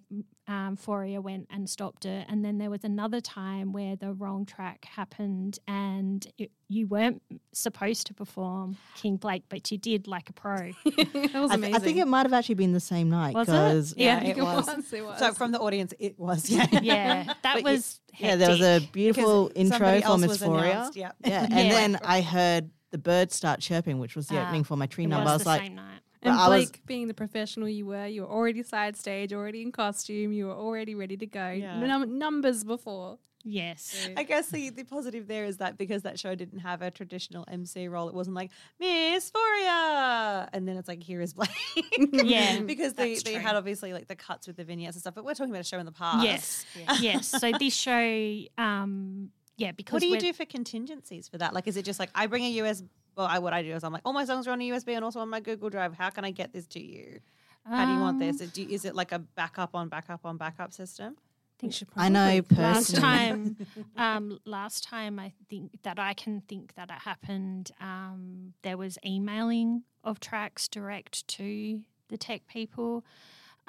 [0.48, 4.44] um, Foria went and stopped it, and then there was another time where the wrong
[4.46, 7.22] track happened and it, you weren't
[7.52, 10.56] supposed to perform King Blake, but you did like a pro.
[10.84, 11.74] that was I, amazing.
[11.76, 13.52] I think it might have actually been the same night Was it?
[13.52, 14.92] because Yeah, I think it was.
[14.92, 15.18] It was.
[15.20, 16.50] So from the audience, it was.
[16.50, 16.66] Yeah.
[16.82, 20.70] yeah, that But you- was yeah, there was a beautiful intro somebody for Miss Foria.
[20.72, 21.12] announced, Yeah.
[21.24, 21.68] Yeah, and Yeah.
[21.70, 25.04] then I heard the birds start chirping, which was the Ah, opening for my tree
[25.04, 25.28] It number.
[25.30, 26.00] I was was the like, same night.
[26.22, 29.62] And I was- Blake, being the professional you were, you were already side stage, already
[29.62, 31.50] in costume, you were already ready to go.
[31.50, 31.78] Yeah.
[31.80, 33.18] Num- numbers before.
[33.42, 34.06] Yes.
[34.18, 37.46] I guess the, the positive there is that because that show didn't have a traditional
[37.50, 41.48] MC role, it wasn't like Miss Foria, and then it's like here is Blake.
[42.12, 43.40] Yeah, because they, they true.
[43.40, 45.14] had obviously like the cuts with the vignettes and stuff.
[45.14, 46.22] But we're talking about a show in the past.
[46.22, 46.66] Yes,
[47.00, 47.28] yes.
[47.28, 51.54] So this show, um, yeah, because What do you do for contingencies for that?
[51.54, 52.82] Like, is it just like I bring a US?
[53.20, 54.96] Well, I, what I do is I'm like, all my songs are on a USB
[54.96, 55.92] and also on my Google Drive.
[55.92, 57.20] How can I get this to you?
[57.68, 58.40] How do you want this?
[58.40, 61.16] Um, Do you- is it like a backup on backup on backup system?
[61.62, 63.56] We should I know probably- Last time,
[63.98, 67.72] um, last time I think that I can think that it happened.
[67.78, 73.04] Um, there was emailing of tracks direct to the tech people.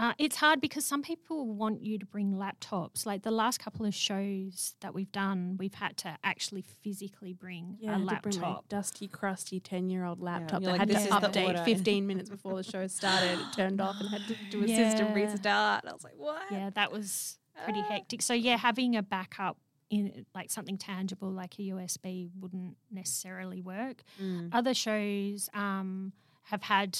[0.01, 3.05] Uh, it's hard because some people want you to bring laptops.
[3.05, 7.77] Like the last couple of shows that we've done, we've had to actually physically bring
[7.79, 8.67] Yeah, a to bring my laptop.
[8.67, 12.87] dusty, crusty ten-year-old laptop you're that like, had to update 15 minutes before the show
[12.87, 13.39] started.
[13.39, 15.85] It turned off and had to do a system restart.
[15.87, 16.41] I was like, what?
[16.49, 17.89] Yeah, that was pretty Ah.
[17.89, 18.23] hectic.
[18.23, 19.57] So yeah, having a backup
[19.91, 24.01] in like something tangible like a USB wouldn't necessarily work.
[24.19, 24.49] Mm.
[24.51, 26.13] Other shows um,
[26.45, 26.97] have had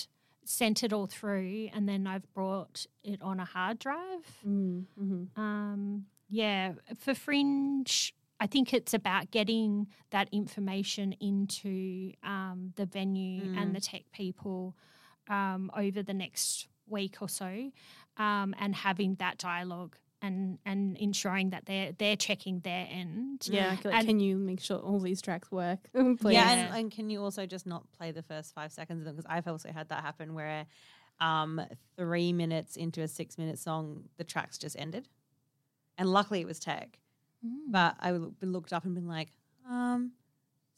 [0.52, 4.26] sent it all through, and then I've brought it on a hard drive.
[4.48, 5.38] Mm, mhm.
[5.38, 8.14] Um, yeah, for Fringe.
[8.40, 13.58] I think it's about getting that information into um, the venue Mm.
[13.62, 14.76] and the tech people
[15.30, 17.72] um, over the next week or so,
[18.18, 23.48] um, and having that dialogue and and ensuring that they're they're checking their end.
[23.50, 25.80] Yeah, like, And- can you make sure all these tracks work?
[25.94, 26.18] Please.
[26.24, 26.52] Yeah, Yeah.
[26.52, 29.16] and, and can you also just not play the first five seconds of them?
[29.16, 30.66] Because I've also had that happen where
[31.20, 31.62] um,
[31.98, 35.08] three minutes into a six minute song, the tracks just ended.
[35.98, 36.98] And luckily it was tech.
[37.46, 37.72] Mm.
[37.72, 39.30] But I looked up and been like,
[39.70, 40.12] um,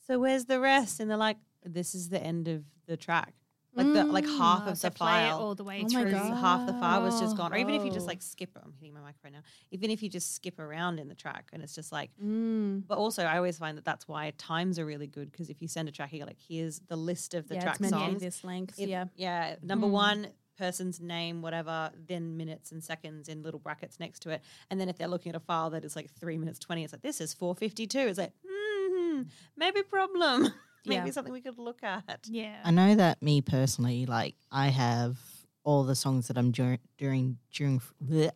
[0.06, 0.99] so where's the rest?
[0.99, 3.34] And they're like, this is the end of the track.
[3.75, 5.39] Like the like half Oh, of so the file.
[5.39, 6.12] all the way Oh my through.
[6.12, 6.38] God.
[6.38, 7.53] half the file was just gone.
[7.53, 8.07] Or even if you just Oh.
[8.07, 9.41] like skip I'm hitting my mic right now.
[9.71, 12.83] Even if you just skip around in the track and it's just like Mm.
[12.88, 15.67] but also I always find that that's why times are really good because if you
[15.67, 17.99] send a track, you're like, here's the list of the yeah, track it's meant to
[17.99, 18.21] songs.
[18.21, 18.79] this length.
[18.79, 19.05] If- yeah.
[19.15, 19.55] Yeah.
[19.62, 19.91] Number Mm.
[19.91, 24.43] one, person's name, whatever, then minutes and seconds in little brackets next to it.
[24.69, 26.93] And then if they're looking at a file that is like three minutes 20, it's
[26.93, 27.99] like, this is 452.
[28.07, 29.23] It's like, hmm,
[29.57, 30.53] maybe problem.
[30.86, 31.12] maybe Yeah.
[31.12, 32.28] something we could look at.
[32.28, 32.60] Yeah.
[32.63, 35.17] I know that me personally, like I have
[35.63, 38.32] all the songs that I'm dur- during during bleh,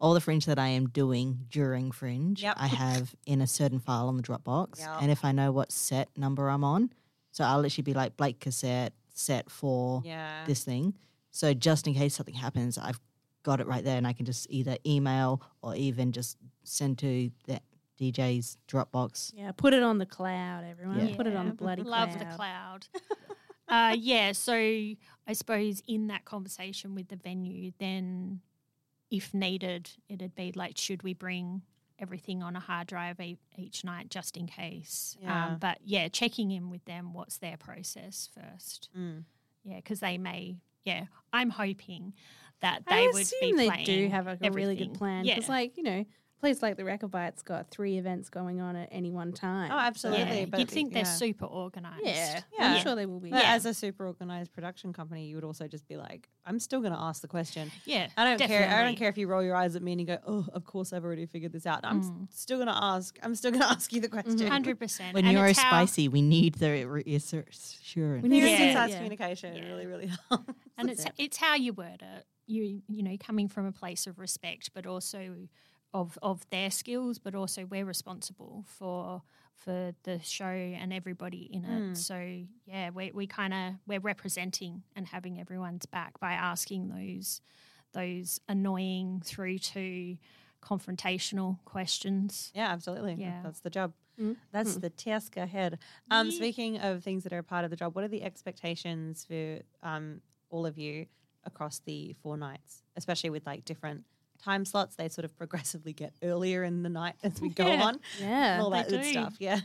[0.00, 2.42] all the fringe that I am doing during fringe.
[2.42, 2.54] Yep.
[2.58, 5.02] I have in a certain file on the Dropbox, Yep.
[5.02, 6.92] and if I know what set number I'm on,
[7.30, 10.44] so I'll literally be like Blake cassette set for Yeah.
[10.46, 10.94] this thing.
[11.30, 13.00] So just in case something happens, I've
[13.42, 17.30] got it right there, and I can just either email or even just send to
[17.44, 17.60] the
[17.98, 19.32] DJ's Dropbox.
[19.36, 21.06] Yeah, put it on the cloud, everyone.
[21.08, 21.16] Yeah.
[21.16, 22.20] Put it on the Yeah, bloody Love cloud.
[22.20, 22.86] the cloud.
[23.68, 28.40] uh, yeah, so I suppose in that conversation with the venue, then
[29.10, 31.62] if needed, it'd be like, should we bring
[31.98, 35.16] everything on a hard drive e- each night just in case?
[35.20, 35.46] Yeah.
[35.46, 38.88] Um, but yeah, checking in with them, what's their process first?
[38.96, 39.24] Mm.
[39.64, 42.14] Yeah, because they may, yeah, I'm hoping
[42.60, 45.34] that I they would be assume they do have like a really good plan Yeah.
[45.36, 46.04] because, like you know,
[46.38, 49.70] a place like the Rechabite's got three events going on at any one time.
[49.72, 50.40] Oh, absolutely.
[50.40, 52.04] yeah, but you'd think they're super organized.
[52.04, 52.74] Yeah, Yeah.
[52.74, 53.30] I'm sure they will be.
[53.30, 53.54] But Yeah.
[53.54, 56.92] as a super organized production company, you would also just be like, I'm still going
[56.92, 57.70] to ask the question.
[57.84, 58.68] Yeah, I don't care.
[58.70, 60.64] I don't care if you roll your eyes at me and you go, "Oh, of
[60.64, 62.32] course I've already figured this out." I'm Mm.
[62.32, 63.18] still going to ask.
[63.22, 64.46] I'm still going to ask you the question.
[64.46, 65.14] Hundred percent.
[65.14, 67.84] When you're spicy, we need the reassurance.
[67.96, 68.96] We need Need to Yeah, see yeah, yeah.
[68.96, 69.66] communication Yeah.
[69.68, 70.52] really, really helps.
[70.78, 72.24] and it's it's how you word it.
[72.46, 75.48] You you know coming from a place of respect, but also
[75.94, 79.22] of of their skills, but also we're responsible for
[79.54, 81.82] for the show and everybody in it.
[81.82, 81.96] Mm.
[81.96, 87.40] So yeah, we we kind of we're representing and having everyone's back by asking those
[87.92, 90.16] those annoying through to
[90.62, 92.52] confrontational questions.
[92.54, 93.14] Yeah, absolutely.
[93.18, 93.40] Yeah.
[93.42, 93.92] That's the job.
[94.20, 94.36] Mm.
[94.52, 95.78] That's the task ahead.
[96.10, 96.36] Um, Yeah.
[96.36, 99.60] Speaking of things that are a part of the job, what are the expectations for
[99.82, 100.20] um,
[100.50, 101.06] all of you
[101.44, 104.04] across the four nights, especially with like different
[104.38, 104.96] time slots?
[104.96, 107.82] They sort of progressively get earlier in the night as we go Yeah.
[107.84, 108.00] on.
[108.20, 109.10] Yeah, all that good do.
[109.10, 109.34] stuff.
[109.38, 109.60] Yeah.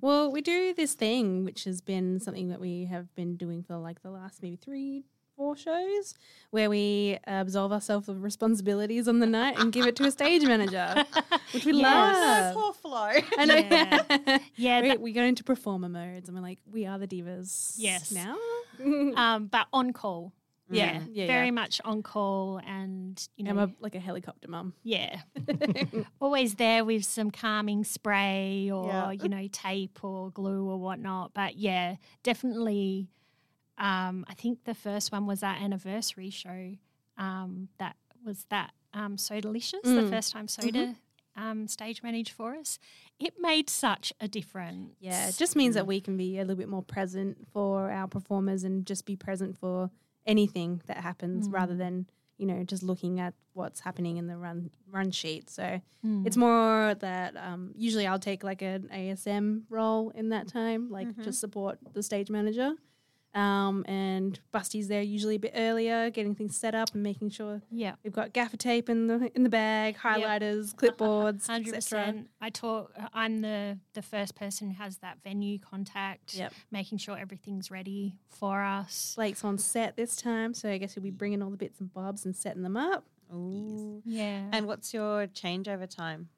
[0.00, 3.76] Well, we do this thing, which has been something that we have been doing for
[3.76, 5.04] like the last maybe three,
[5.36, 6.14] four shows,
[6.50, 10.42] where we absolve ourselves of responsibilities on the night and give it to a stage
[10.44, 11.04] manager,
[11.52, 11.82] which we Yes.
[11.82, 12.54] love.
[12.54, 13.10] Poor Flo.
[13.38, 13.54] I know.
[13.56, 14.38] Yeah.
[14.56, 17.74] Yeah, we, that- we go into performer modes and we're like, we are the divas.
[17.76, 18.12] Yes.
[18.12, 18.36] Now.
[19.16, 20.32] um, but on call.
[20.72, 21.50] Yeah, Yeah, yeah, very yeah.
[21.52, 24.74] much on call, and you know, I'm a, like a helicopter mum.
[24.82, 25.20] Yeah.
[26.20, 29.10] Always there with some calming spray or, Yeah.
[29.12, 31.32] you know, tape or glue or whatnot.
[31.34, 33.08] But yeah, definitely.
[33.78, 36.74] Um, I think the first one was our anniversary show.
[37.16, 40.10] Um, that was that um, So Delicious, the Mm.
[40.10, 40.94] first time Soda
[41.34, 42.78] um, stage managed for us.
[43.18, 44.94] It made such a difference.
[45.00, 48.06] Yeah, it just means that we can be a little bit more present for our
[48.06, 49.90] performers and just be present for
[50.26, 52.06] anything that happens rather than,
[52.38, 55.50] you know, just looking at what's happening in the run run sheet.
[55.50, 56.26] So Mm.
[56.26, 61.06] it's more that um, usually I'll take like an ASM role in that time, like
[61.22, 62.72] just support the stage manager.
[63.34, 67.62] Um, and Busty's there usually a bit earlier, getting things set up and making sure
[67.70, 67.94] yeah.
[68.04, 72.28] we've got gaffer tape in the in the bag, highlighters, clipboards, Hundred percent.
[72.40, 72.92] I talk.
[73.14, 76.34] I'm the the first person who has that venue contact.
[76.34, 76.52] Yep.
[76.70, 79.14] Making sure everything's ready for us.
[79.16, 81.92] Blake's on set this time, so I guess he'll be bringing all the bits and
[81.92, 83.04] bobs and setting them up.
[83.32, 84.02] Ooh.
[84.04, 84.44] Yeah.
[84.52, 86.28] And what's your changeover time?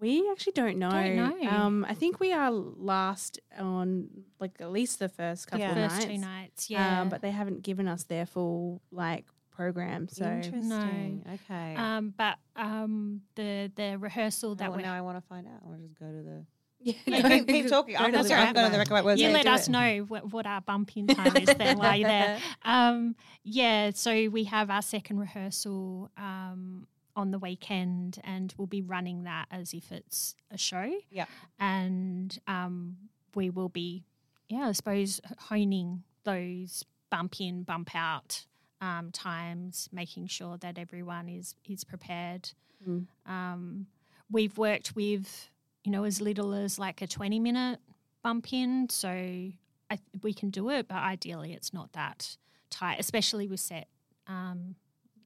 [0.00, 0.90] We actually don't know.
[0.90, 1.48] Don't know.
[1.48, 4.08] Um, I think we are last on
[4.40, 5.70] like at least the first couple Yeah.
[5.70, 6.04] of first nights.
[6.06, 6.70] two nights.
[6.70, 7.00] Yeah.
[7.02, 10.08] Um, but they haven't given us their full like program.
[10.08, 11.24] So Interesting.
[11.34, 11.74] Okay.
[11.76, 15.60] Um, but um, the the rehearsal that oh, we now I want to find out.
[15.64, 16.44] I want to just go to the.
[16.80, 17.96] yeah, Yeah, keep, keep talking.
[17.96, 19.46] I'm Go going to to the the, I'm going to the record record you let
[19.46, 19.70] us it.
[19.70, 22.38] know what, what our bump in time is then while you're there.
[22.64, 28.82] Um, yeah, so we have our second rehearsal um, on the weekend, and we'll be
[28.82, 30.90] running that as if it's a show.
[31.10, 31.26] Yeah.
[31.58, 32.96] and um,
[33.34, 34.04] we will be,
[34.48, 38.46] yeah, I suppose honing those bump in, bump out
[38.80, 42.50] um, times, making sure that everyone is is prepared.
[42.86, 43.06] Mm.
[43.26, 43.86] Um,
[44.30, 45.48] we've worked with,
[45.84, 47.78] you know, as little as like a twenty minute
[48.22, 52.36] bump in, so I, we can do it, but ideally it's not that
[52.70, 53.86] tight, especially with set
[54.26, 54.74] um,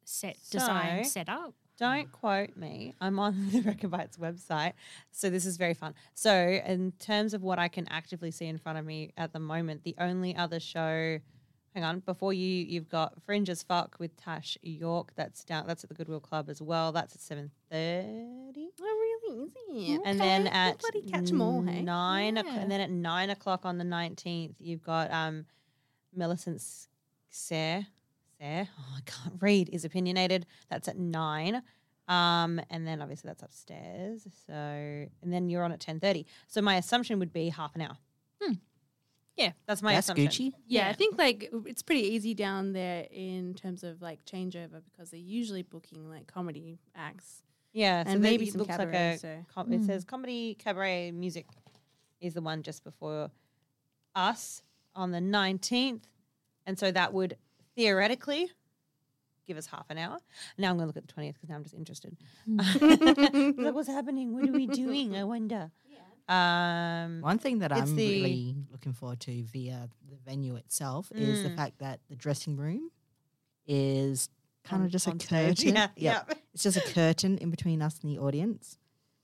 [0.04, 1.54] set design So- set up.
[1.78, 2.94] Don't quote me.
[3.00, 4.72] I'm on the Rechabite website.
[5.12, 5.94] So this is very fun.
[6.14, 9.38] So in terms of what I can actively see in front of me at the
[9.38, 11.18] moment, the only other show
[11.74, 12.00] hang on.
[12.00, 15.12] Before you, you've got Fringe as Fuck with Tash York.
[15.14, 15.66] That's down.
[15.68, 16.90] That's at the Goodwill Club as well.
[16.90, 18.70] That's at seven thirty.
[18.80, 19.44] Oh, really?
[19.92, 20.00] Is it?
[20.04, 21.82] And then at bloody catch 'em all, hey?
[21.82, 22.62] nine, o'clock, Yeah.
[22.62, 25.44] and then at nine o'clock on the nineteenth, you've got um,
[26.14, 26.60] Millicent
[27.30, 27.86] Sayre.
[28.40, 28.68] Sayre.
[28.78, 29.68] Oh, I can't read.
[29.72, 30.46] Is opinionated.
[30.70, 31.62] That's at nine.
[32.08, 34.26] Um, and then obviously that's upstairs.
[34.46, 36.26] So, and then you're on at ten thirty.
[36.46, 37.96] So my assumption would be half an hour.
[38.40, 38.52] Hmm.
[39.36, 39.52] Yeah.
[39.66, 40.28] that's my That's assumption.
[40.28, 40.52] Gucci.
[40.66, 40.88] Yeah, Yeah.
[40.88, 45.20] I think like it's pretty easy down there in terms of like changeover because they're
[45.20, 47.42] usually booking like comedy acts.
[47.72, 49.18] Yeah, And they- maybe it some looks like cabaret, a.
[49.18, 51.46] so- com- It says comedy cabaret music
[52.20, 53.30] is the one just before
[54.14, 54.62] us
[54.96, 56.08] on the nineteenth,
[56.66, 57.36] and so that would
[57.78, 58.50] theoretically
[59.46, 60.18] give us half an hour.
[60.58, 62.16] Now I'm going to look at the twentieth because now I'm just interested.
[62.46, 64.34] like, what's happening?
[64.34, 65.16] What are we doing?
[65.16, 65.70] I wonder.
[66.28, 71.42] Um, One thing that I'm the- really looking forward to via the venue itself is
[71.42, 71.56] the Mm.
[71.56, 72.90] fact that the dressing room
[73.66, 74.28] is
[74.62, 75.58] kind of just a on stage.
[75.60, 75.74] curtain.
[75.76, 76.24] Yeah, Yep.
[76.28, 76.34] yeah.
[76.52, 78.76] It's just a curtain in between us and the audience.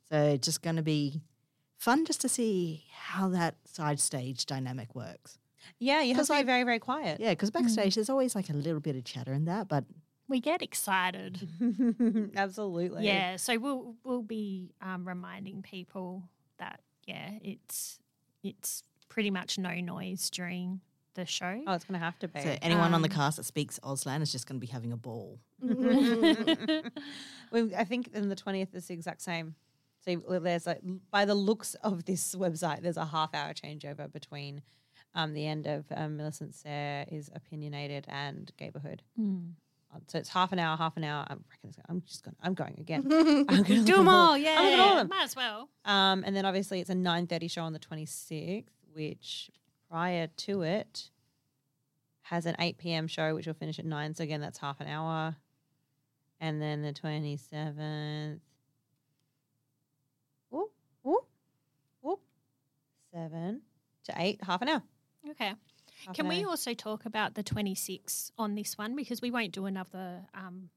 [0.09, 1.21] So it's just going to be
[1.77, 5.39] fun just to see how that side stage dynamic works.
[5.79, 7.21] Yeah, you have 'Cause to be I- very, very quiet.
[7.21, 9.85] Yeah, because backstage there's always like a little bit of chatter in that, but
[10.29, 11.49] We get excited.
[12.37, 13.05] Absolutely.
[13.07, 17.99] Yeah, so we'll we'll be um, reminding people that yeah, it's
[18.43, 20.81] it's pretty much no noise during
[21.15, 21.63] the show.
[21.67, 22.41] Oh, it's going to have to be.
[22.41, 24.93] so anyone on the Um, cast that speaks Auslan is just going to be having
[24.93, 25.39] a ball.
[25.63, 26.91] well,
[27.77, 29.55] I think in the twentieth is the exact same.
[30.05, 34.61] So there's like by the looks of this website, there's a half hour changeover between
[35.15, 39.01] um, the end of um, Millicent Sayre is opinionated and Gaybourhood.
[39.21, 39.53] Mm.
[39.95, 41.25] Uh, So it's half an hour, half an hour.
[41.29, 42.37] I'm, reckon it's- I'm just going.
[42.43, 43.03] I'm going again.
[43.11, 44.57] I'm gonna Do them all- all, yeah.
[44.59, 45.09] I'm at all them.
[45.09, 45.69] Might as well.
[45.85, 49.51] Um, and then obviously it's a nine thirty show on the twenty sixth, which
[49.89, 51.11] prior to it
[52.23, 54.15] has an eight PM show which will finish at nine.
[54.15, 55.37] So again, that's half an hour.
[56.41, 58.41] And then the twenty seventh.
[60.51, 60.73] Whoop,
[61.03, 61.27] whoop,
[62.01, 62.21] whoop.
[63.13, 63.61] Seven
[64.05, 64.83] to eight, half an hour.
[65.31, 65.55] Okay.
[66.07, 69.67] Half Can we also talk about the 26 on this one because we won't do
[69.67, 70.69] another um,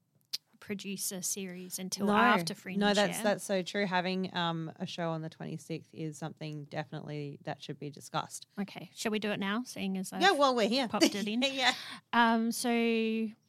[0.60, 2.78] producer series until after Fringe.
[2.78, 3.22] No, that's yeah?
[3.24, 3.86] that's so true.
[3.86, 8.46] Having um a show on the twenty sixth is something definitely that should be discussed.
[8.60, 8.90] okay.
[8.94, 9.62] Shall we do it now?
[9.64, 10.88] Seeing as I've yeah, well we're here.
[10.88, 11.42] popped it in.
[11.52, 11.72] yeah.
[12.12, 12.68] Um, so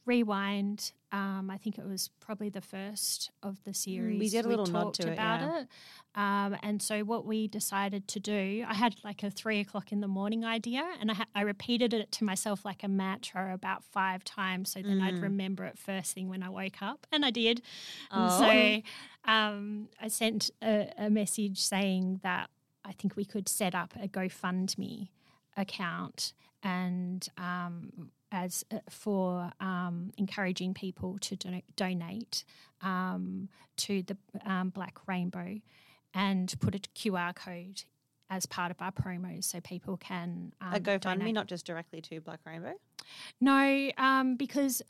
[0.10, 0.92] rewind.
[1.12, 4.32] Um, I think it was probably the first of the series.
[4.32, 5.62] did a little nod talked to it, about yeah.
[5.62, 5.68] it.
[6.16, 10.02] Um, and so what we decided to do, I had like a three o'clock in
[10.02, 13.84] the morning idea, and I, ha- I repeated it to myself like a mantra about
[13.84, 15.22] five times, so then I'd Mm.
[15.24, 17.62] remember it first thing when I woke up, and I did.
[18.12, 18.22] Oh.
[18.22, 18.84] And
[19.26, 22.50] so um, I sent a, a message saying that
[22.86, 25.10] I think we could set up a GoFundMe
[25.58, 32.44] account and um, as uh, for um, encouraging people to do- donate
[32.82, 35.60] um, to the um, Black Rainbow
[36.14, 37.84] and put a QR code
[38.30, 42.22] as part of our promos so people can um, a GoFundMe, not just directly to
[42.22, 42.74] Black Rainbow.
[43.42, 44.82] No, um, because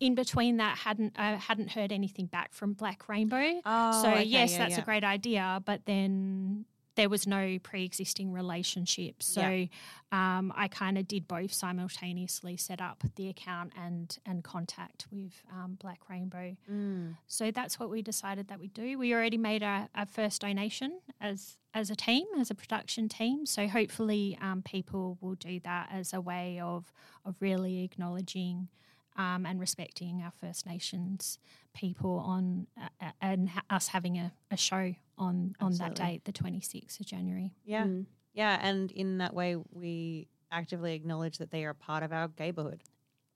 [0.00, 3.60] in between that hadn't I hadn't heard anything back from Black Rainbow.
[3.64, 4.82] Oh, so okay, yes, yeah, that's yeah.
[4.82, 6.64] a great idea, but then
[6.96, 9.22] there was no pre-existing relationship.
[9.22, 9.66] So
[10.12, 15.32] um, I kind of did both simultaneously, set up the account and and contact with
[15.52, 16.56] um, Black Rainbow.
[16.70, 17.16] Mm.
[17.26, 18.98] So that's what we decided that we do.
[18.98, 23.46] We already made our, our first donation as as a team, as a production team.
[23.46, 26.92] So hopefully, um, people will do that as a way of
[27.24, 28.68] of really acknowledging
[29.16, 31.38] um, and respecting our First Nations
[31.74, 36.04] people on uh, uh, and ha- us having a, a show on on that Absolutely.
[36.04, 37.52] date, the twenty sixth of January.
[37.64, 38.06] Yeah, Mm.
[38.32, 42.82] yeah, and in that way, we actively acknowledge that they are part of our neighborhood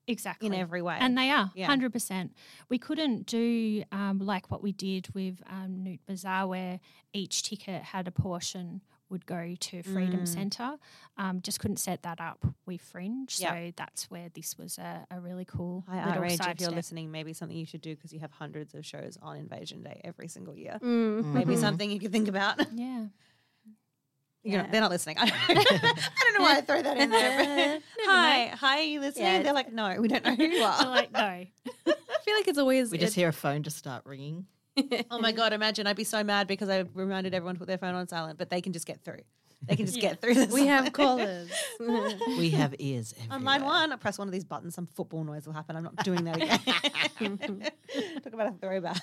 [0.06, 0.46] Exactly.
[0.46, 0.96] in every way.
[1.00, 1.66] And they are, Yeah.
[1.66, 2.32] hundred percent.
[2.68, 6.80] We couldn't do um, like what we did with um, Newt Bazaar, where
[7.12, 10.28] each ticket had a portion would go to Freedom Mm.
[10.28, 10.76] Centre.
[11.16, 13.70] Um, just couldn't set that up with Fringe, so Yeah.
[13.76, 16.36] that's where this was a, a really cool Hi, little outrage!
[16.38, 16.76] side If you're step.
[16.76, 20.00] listening, maybe something you should do because you have hundreds of shows on Invasion Day
[20.04, 20.78] every single year.
[20.82, 21.24] Mm.
[21.32, 21.60] Maybe Mhm.
[21.60, 22.58] something you could think about.
[22.74, 23.06] Yeah,
[24.44, 24.70] You're not- Yeah.
[24.72, 25.16] they're not listening.
[25.18, 27.80] I don't, know why I throw that in there.
[28.04, 29.24] hi, hi, are you listening?
[29.26, 29.42] Yeah.
[29.42, 30.84] They're like, no, we don't know who you So are.
[30.86, 31.50] like no, I
[32.24, 34.46] feel like it's always We just hear a phone just start ringing.
[35.10, 35.52] oh my god!
[35.52, 38.38] Imagine I'd be so mad because I reminded everyone to put their phone on silent,
[38.38, 39.20] but they can just get through.
[39.66, 40.10] They can just Yeah.
[40.10, 40.52] get through this.
[40.52, 41.50] we have callers.
[42.38, 43.36] We have ears everywhere.
[43.38, 45.74] On line one, I press one of these buttons, some football noise will happen.
[45.76, 47.28] I'm not doing that again.
[48.22, 49.00] Talk about a throwback.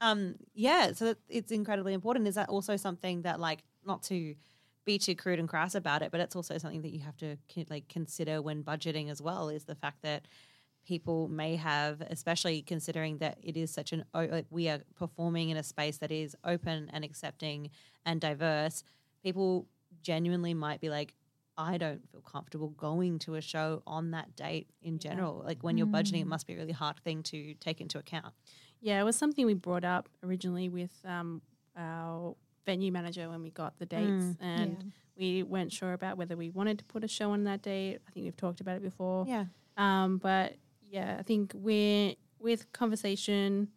[0.00, 2.26] um, yeah, so that it's incredibly important.
[2.28, 4.34] Is that also something that, like, not to
[4.84, 7.36] be too crude and crass about it, but it's also something that you have to
[7.68, 9.48] like consider when budgeting as well.
[9.48, 10.26] Is the fact that
[10.86, 15.56] people may have, especially considering that it is such an like we are performing in
[15.56, 17.70] a space that is open and accepting
[18.04, 18.82] and diverse.
[19.22, 19.66] People
[20.02, 21.14] genuinely might be like,
[21.58, 25.42] I don't feel comfortable going to a show on that date in general.
[25.44, 28.34] Like when you're budgeting, it must be a really hard thing to take into account.
[28.80, 31.40] Yeah, it was something we brought up originally with um,
[31.76, 34.36] our venue manager when we got the dates, Mm.
[34.40, 38.00] and we weren't sure about whether we wanted to put a show on that date.
[38.06, 39.24] I think we've talked about it before.
[39.26, 39.46] Yeah.
[39.78, 40.56] Um, but
[40.96, 43.68] yeah, I think we're with conversation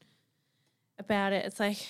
[0.97, 1.45] about it.
[1.45, 1.86] It's like,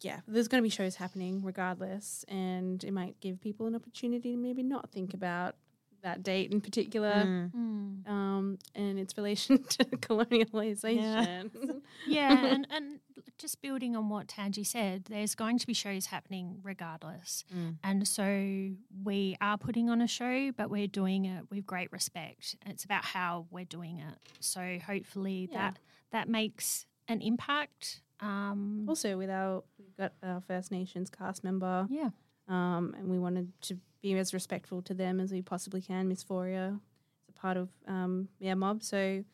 [0.00, 4.32] yeah, there's going to be shows happening regardless, and it might give people an opportunity
[4.32, 5.56] to maybe not think about
[6.02, 7.12] that date in particular.
[7.12, 7.50] Mm.
[7.52, 8.08] Mm.
[8.08, 11.82] Um, and its relation to colonialization.
[12.06, 13.00] Yeah, and, and
[13.38, 17.44] just building on what Tanji said, there's going to be shows happening regardless.
[17.54, 17.76] Mm.
[17.82, 18.70] And so
[19.04, 22.56] we are putting on a show, but we're doing it with great respect.
[22.66, 24.18] It's about how we're doing it.
[24.40, 25.58] So hopefully Yeah.
[25.72, 25.78] that
[26.12, 28.00] that makes an impact.
[28.20, 32.10] Um, also, with our we've got our First Nations cast member, yeah.
[32.48, 36.06] um, and we wanted to be as respectful to them as we possibly can.
[36.08, 36.74] Miss Foria
[37.20, 39.24] is a part of um, yeah mob, so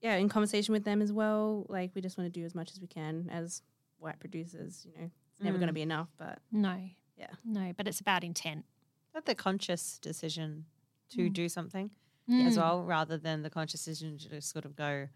[0.00, 1.66] yeah, in conversation with them as well.
[1.68, 3.62] Like we just want to do as much as we can as
[3.98, 4.86] white producers.
[4.86, 6.78] You know, it's never going to be enough, but No.
[7.16, 7.26] Yeah.
[7.44, 8.64] No, but it's about intent.
[9.12, 10.64] That's the conscious decision
[11.10, 11.32] to Mm.
[11.32, 11.90] do something
[12.28, 12.46] Mm.
[12.46, 15.08] as well, rather than the conscious decision to just sort of go,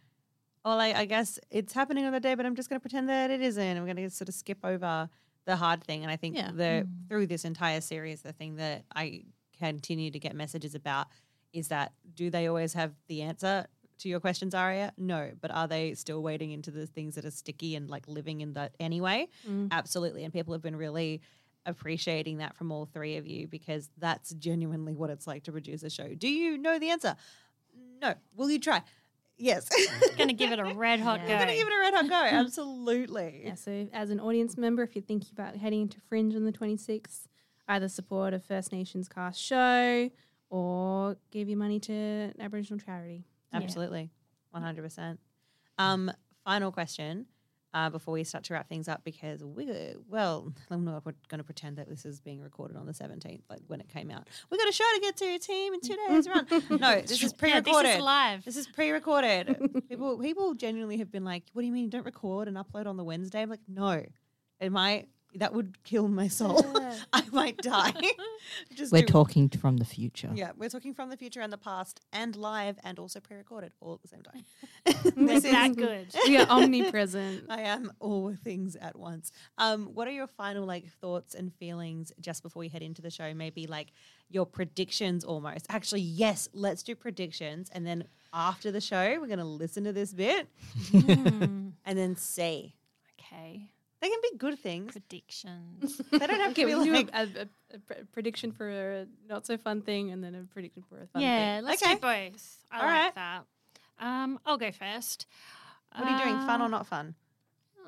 [0.65, 3.09] well, I, I guess it's happening on the day, but I'm just going to pretend
[3.09, 3.77] that it isn't.
[3.79, 5.09] I'm going to sort of skip over
[5.47, 6.03] the hard thing.
[6.03, 6.51] And I think Yeah.
[6.51, 9.25] the through this entire series, the thing that I
[9.59, 11.07] continue to get messages about
[11.53, 13.67] is that do they always have the answer
[14.05, 14.93] to your questions, Aria?
[14.97, 18.41] No, but are they still wading into the things that are sticky and like living
[18.41, 19.29] in that anyway?
[19.49, 19.69] Mm.
[19.73, 20.23] Absolutely.
[20.25, 21.21] And people have been really
[21.67, 25.83] appreciating that from all three of you because that's genuinely what it's like to produce
[25.83, 26.15] a show.
[26.15, 27.17] Do you know the answer?
[28.03, 28.15] No.
[28.37, 28.83] Will you try?
[29.39, 29.69] Yes.
[30.17, 31.27] Going to give it a red hot Yeah.
[31.29, 31.33] go.
[31.33, 32.15] I'm going to give it a red hot go.
[32.39, 33.43] Absolutely.
[33.47, 36.53] Yeah, so as an audience member, if you're thinking about heading into Fringe on the
[36.53, 37.23] 26th,
[37.69, 40.11] either support a First Nations cast show
[40.51, 43.25] or give your money to an Aboriginal charity.
[43.63, 44.11] Absolutely.
[44.55, 45.19] 100%.
[45.79, 46.11] Um,
[46.45, 47.27] final question
[47.73, 49.69] uh, before we start to wrap things up because we,
[50.09, 53.61] well, I'm not going to pretend that this is being recorded on the 17th, like
[53.67, 54.29] when it came out.
[54.51, 56.29] we got a show to get to, team, in two days.
[56.29, 56.47] Run.
[56.79, 57.89] No, this is pre Yeah, recorded.
[57.91, 58.45] this is live.
[58.45, 59.85] This is pre-recorded.
[59.89, 62.87] people, people genuinely have been like, "What do you mean you don't record and upload
[62.87, 64.05] on the Wednesday?" I'm like, "No,
[64.61, 65.09] it might.
[65.37, 66.65] That would kill my soul.
[67.13, 67.93] I might die."
[68.75, 70.31] Just We're do- talking from the future.
[70.35, 73.95] Yeah, we're talking from the future and the past, and live, and also pre-recorded all
[73.95, 74.45] at the same time.
[75.17, 76.07] We're This is- that good.
[76.27, 77.47] We are omnipresent.
[77.49, 79.33] I am all things at once.
[79.59, 83.11] Um, what are your final like thoughts and feelings just before we head into the
[83.11, 83.33] show?
[83.35, 83.89] Maybe like
[84.29, 85.67] your predictions almost.
[85.69, 90.13] Actually, yes, let's do predictions, and then after the show, we're gonna listen to this
[90.13, 90.49] bit
[90.93, 92.75] and then say
[93.19, 93.71] okay.
[94.05, 94.93] They can be good things.
[94.93, 96.01] Predictions.
[96.11, 97.09] They don't have Okay, to be we do like.
[97.15, 100.83] a, a, a pre- prediction for a not so fun thing and then a prediction
[100.89, 101.23] for a fun thing.
[101.23, 101.65] yeah, thing.
[101.65, 101.95] let's Okay.
[101.95, 102.59] do both.
[102.71, 103.15] I All like right.
[103.15, 103.45] that.
[103.99, 105.27] Um, I'll go first.
[105.97, 106.39] What are you doing?
[106.41, 107.15] Fun Uh, or not fun?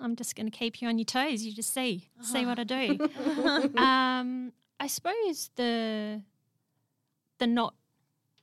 [0.01, 1.43] I'm just going to keep you on your toes.
[1.43, 2.49] You just see, see Uh-huh.
[2.49, 2.99] what I do.
[3.79, 6.23] um, I suppose the
[7.39, 7.75] the not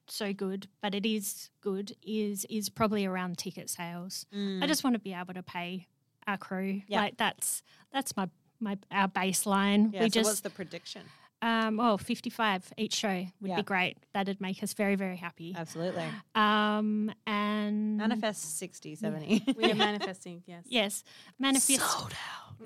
[0.07, 4.25] so good, but it is good is is probably around ticket sales.
[4.33, 5.87] I just want to be able to pay
[6.27, 6.81] our crew.
[6.87, 7.01] Yeah.
[7.01, 9.93] Like that's that's my my our baseline.
[9.93, 10.03] Yeah.
[10.03, 11.01] we so what's just the prediction?
[11.41, 13.57] um oh 55 each show would Yeah.
[13.57, 13.97] be great.
[14.13, 15.53] That'd make us very very happy.
[15.57, 16.05] Absolutely.
[16.35, 19.43] Um and Manifest 60, 70.
[19.57, 20.63] We are manifesting, yes.
[20.67, 21.03] Yes,
[21.37, 22.13] manifest out.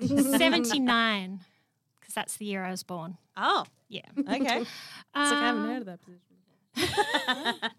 [0.00, 1.40] 79
[2.00, 3.18] because that's the year I was born.
[3.36, 4.02] Oh, Yeah.
[4.18, 4.60] okay.
[4.60, 4.70] It's
[5.14, 6.22] like I haven't Um, heard of that position.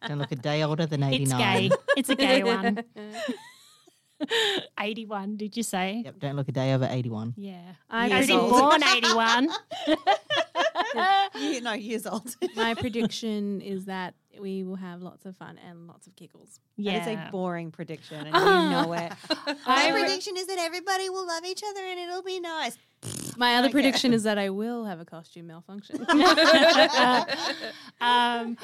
[0.08, 1.40] Don't look a day older than It's 89.
[1.70, 1.76] gay.
[1.96, 2.84] It's a gay one.
[4.80, 6.02] 81, did you say?
[6.06, 7.34] Yep, don't look a day over 81.
[7.38, 7.60] Yeah.
[7.90, 8.52] I I was Years predict- old.
[8.52, 9.50] born 81.
[11.36, 12.36] Ye- no, years old.
[12.56, 16.60] my prediction is that we will have lots of fun and lots of giggles.
[16.78, 16.94] yeah.
[16.98, 19.12] It's a boring prediction, and you know it.
[19.68, 22.78] My re- prediction is that everybody will love each other and it'll be nice.
[23.38, 23.74] My other Okay.
[23.74, 26.06] prediction is that I will have a costume malfunction.
[28.02, 28.58] um,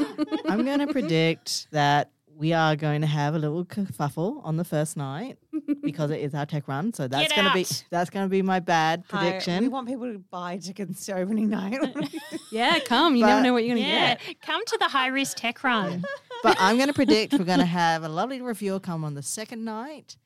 [0.47, 4.63] I'm going to predict that we are going to have a little kerfuffle on the
[4.63, 5.37] first night
[5.83, 6.93] because it is our tech run.
[6.93, 9.63] So that's Get going to be that's going to be my bad Hi, prediction.
[9.63, 11.79] we want people to buy tickets to opening night.
[12.51, 13.15] yeah, come.
[13.15, 14.15] You never know what you're going to yeah.
[14.15, 14.41] get.
[14.41, 16.03] Come to the high risk tech run.
[16.43, 19.23] but I'm going to predict we're going to have a lovely reviewer come on the
[19.23, 20.17] second night,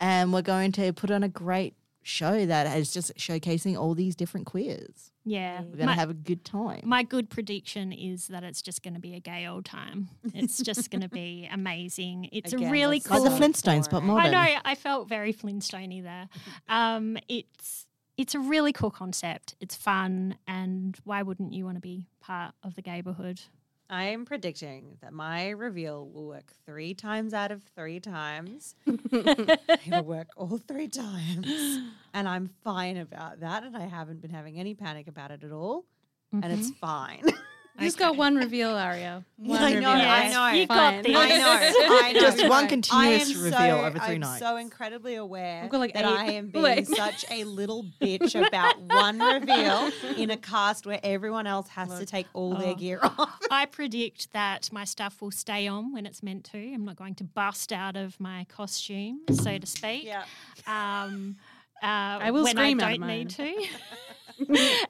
[0.00, 4.14] and we're going to put on a great show that is just showcasing all these
[4.16, 5.12] different queers.
[5.24, 5.62] Yeah.
[5.62, 6.80] We're gonna have a good time.
[6.84, 10.08] My good prediction is that it's just going to be a gay old time.
[10.34, 12.28] It's just going to be amazing.
[12.32, 13.22] It's Again, a really cool.
[13.22, 14.06] like the Flintstones, but boring.
[14.06, 14.34] modern.
[14.34, 14.60] I know.
[14.64, 16.28] I felt very Flintstoney there.
[16.68, 17.86] Um, it's
[18.16, 19.54] it's a really cool concept.
[19.60, 23.40] It's fun, and why wouldn't you want to be part of the neighborhood?
[23.92, 28.74] I am predicting that my reveal will work three times out of three times.
[28.86, 31.46] It'll work all three times.
[32.14, 33.62] And I'm fine about that.
[33.62, 35.86] And I haven't been having any panic about it at all.
[36.30, 36.78] And it's mm-hmm.
[36.78, 37.24] fine.
[37.78, 39.24] You just got one reveal, Aria.
[39.38, 40.08] One I know, reveal.
[40.08, 40.48] I know.
[40.58, 41.16] you got this.
[41.16, 41.46] I know.
[42.02, 42.20] I know.
[42.20, 44.38] Just one I continuous reveal so, over 3 I'm nights.
[44.40, 46.08] so incredibly aware I've got like that eight.
[46.08, 46.86] I am being Wait.
[46.86, 52.06] such a little bitch about one reveal in a cast where everyone else has to
[52.06, 52.74] take all their Oh.
[52.76, 53.38] gear off.
[53.50, 56.58] I predict that my stuff will stay on when it's meant to.
[56.58, 60.04] I'm not going to bust out of my costume, so to speak.
[60.04, 60.24] Yeah.
[60.68, 61.36] Um,
[61.82, 63.66] uh, I will when scream I don't of need to,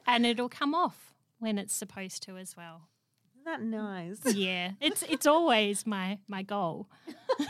[0.05, 1.12] and it'll come off
[1.43, 2.87] when it's supposed to as well.
[3.35, 4.19] Isn't that nice?
[4.35, 6.87] Yeah, it's it's always my my goal.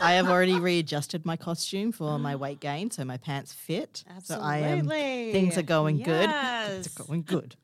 [0.02, 4.04] I have already readjusted my costume for my weight gain, so my pants fit.
[4.24, 5.32] So I am Absolutely.
[5.32, 6.30] things are going good.
[6.30, 6.72] Yes.
[6.72, 7.56] Things are going good.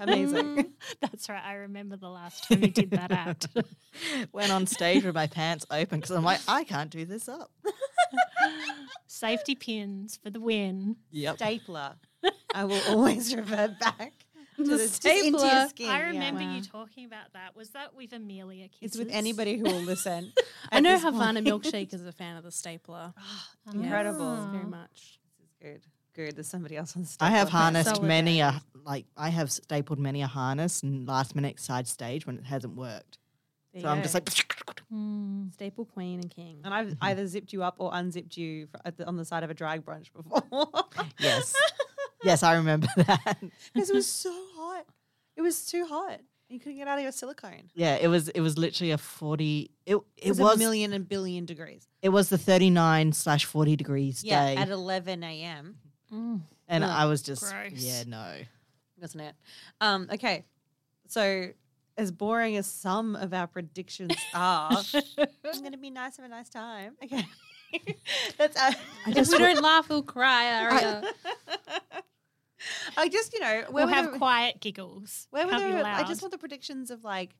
[0.00, 0.72] Amazing.
[1.00, 1.42] That's right.
[1.44, 3.46] I remember the last time we did that act.
[4.32, 7.52] Went on stage with my pants open because I'm like, I can't do this up.
[9.06, 10.96] Safety pins for the win.
[11.12, 11.36] Yep.
[11.36, 11.94] Stapler.
[12.52, 14.12] I will always revert back
[14.64, 15.68] to The the, into your stapler.
[15.68, 15.88] skin.
[15.88, 16.06] I yeah.
[16.06, 16.54] remember Wow.
[16.56, 17.56] you talking about that.
[17.56, 18.78] Was that with Amelia Kisses?
[18.82, 20.32] It's with anybody who will listen.
[20.72, 21.62] I know Havana point.
[21.64, 23.12] Milkshake is a fan of the stapler.
[23.72, 24.36] Incredible.
[24.36, 25.18] Yes, very much.
[25.38, 25.82] This is good.
[26.14, 26.36] Good.
[26.36, 27.26] There's somebody else on the stage.
[27.26, 31.34] I have harnessed So many a like I have stapled many a harness and last
[31.36, 33.18] minute side stage when it hasn't worked.
[33.72, 34.28] There So I'm just like
[34.92, 35.52] Mm.
[35.52, 36.60] staple queen and king.
[36.64, 39.42] And I've either zipped you up or unzipped you fr- at the, on the side
[39.42, 40.40] of a drag brunch before.
[41.20, 41.54] yes.
[42.24, 43.38] yes, I remember that.
[43.74, 44.84] Because it was so hot.
[45.36, 46.20] It was too hot.
[46.48, 47.70] You couldn't get out of your silicone.
[47.74, 50.92] Yeah, it was it was literally a forty it It it was, was, a million
[50.94, 51.86] and billion degrees.
[52.00, 54.56] it was the thirty nine slash forty degrees Yeah, day.
[54.56, 55.76] at 11 a.m.
[56.10, 57.72] and Ugh, I was just gross.
[57.74, 58.34] yeah, no.
[59.00, 59.34] wasn't it?
[59.82, 60.46] Um, okay,
[61.06, 61.50] so
[61.98, 64.70] as boring as some of our predictions are,
[65.18, 66.16] I'm going to be nice.
[66.16, 66.96] Have a nice time.
[67.04, 67.26] Okay,
[68.38, 68.56] that's.
[68.60, 68.72] Uh,
[69.06, 71.02] if we don't laugh, we'll cry, Aria.
[72.96, 75.26] I just you know where We'll have the, quiet giggles.
[75.30, 77.30] where were Can't the, I just want the predictions of like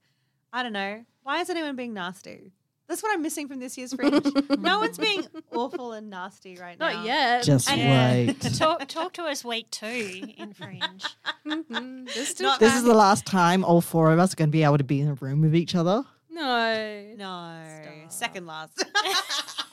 [0.53, 2.53] I don't know why is anyone being nasty?
[2.89, 4.25] That's what I'm missing from this year's fringe.
[4.59, 5.23] no one's being
[5.53, 6.93] awful and nasty right now.
[6.93, 7.43] Not yet.
[7.45, 8.13] Just Yeah.
[8.15, 8.41] wait.
[8.57, 11.05] talk, talk to us week two in Fringe.
[11.47, 12.11] Mhm.
[12.15, 12.79] There's still Not- This time.
[12.79, 15.03] is the last time all four of us are going to be able to be
[15.03, 16.03] in a room with each other.
[16.31, 17.15] no.
[17.19, 18.13] No, Stop.
[18.13, 18.83] second last.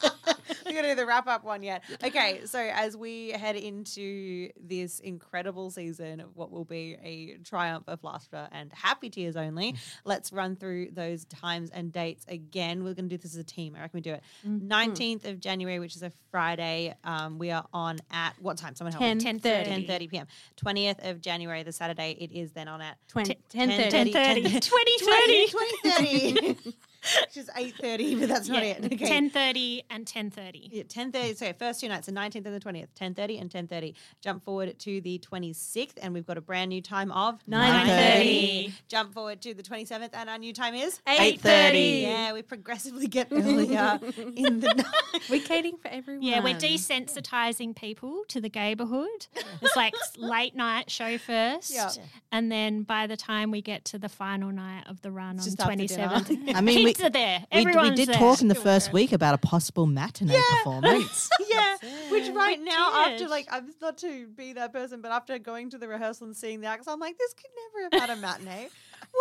[0.66, 1.84] We're gonna do the wrap up one yet.
[2.06, 7.86] Okay, so as we head into this incredible season of what will be a triumph
[7.88, 12.84] of laughter and happy tears only, let's run through those times and dates again.
[12.84, 13.76] We're gonna do this as a team.
[13.76, 14.24] I reckon we do it.
[14.46, 16.96] 19th of January, which is a Friday.
[17.04, 18.76] Um, we are on at what time?
[18.76, 19.16] Someone help me.
[19.20, 19.88] 10 10:30.
[19.88, 20.28] 10:30 p.m.
[20.64, 22.18] 20th of January, the Saturday.
[22.20, 24.14] It is then on at 20, 10 10, 30.
[24.14, 24.62] 10.30.
[24.62, 25.48] 2030.
[25.48, 26.74] 2030.
[27.22, 28.86] Which is 8.30, but that's not Yeah, it.
[28.94, 28.98] Okay.
[29.30, 30.70] 10.30 and 10.30.
[30.72, 33.94] Yeah, 10.30, so first two nights, the 19th and the 20th, 10.30 and 10.30.
[34.22, 38.72] Jump forward to the 26th, and we've got a brand new time of 9:30.
[38.88, 42.02] Jump forward to the 27th, and our new time is 8:30.
[42.02, 44.00] Yeah, we progressively get earlier
[44.36, 45.22] in the night.
[45.30, 46.24] We're catering for everyone.
[46.24, 49.28] Yeah, we're desensitizing people to the neighborhood.
[49.62, 51.90] It's like late night show first, Yeah.
[52.32, 55.46] and then by the time we get to the final night of the run It's
[55.46, 56.20] on just after twenty dinner.
[56.24, 57.46] seventh, I mean, we, kids are there.
[57.54, 58.16] we, we did there.
[58.16, 61.30] talk in the first week about a possible matinee performance.
[61.50, 61.78] yeah,
[62.10, 63.30] which right now, after did.
[63.30, 66.62] like, I'm not to be that person, but after going to the rehearsal and seeing
[66.62, 68.70] the acts, I'm like, this could never have had a matinee.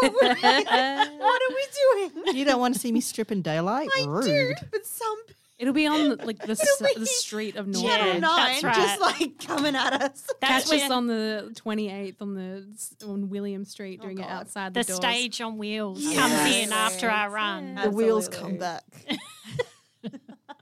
[0.01, 2.37] What, would I- what are we doing?
[2.37, 3.89] you don't want to see me strip in daylight?
[3.97, 4.25] I Rude.
[4.25, 5.19] do, but some
[5.59, 9.01] It'll be on the, like the, s- the street of Yeah, Channel Nine that's just
[9.01, 10.27] like coming at us.
[10.41, 12.67] That's Catch us where on the 28th on the
[13.07, 14.31] on William Street oh, doing it God.
[14.33, 14.97] outside the the, doors.
[14.97, 16.17] stage on wheels Yes.
[16.19, 17.77] comes in after our run.
[17.77, 18.59] The wheels Absolutely.
[18.59, 18.83] come back.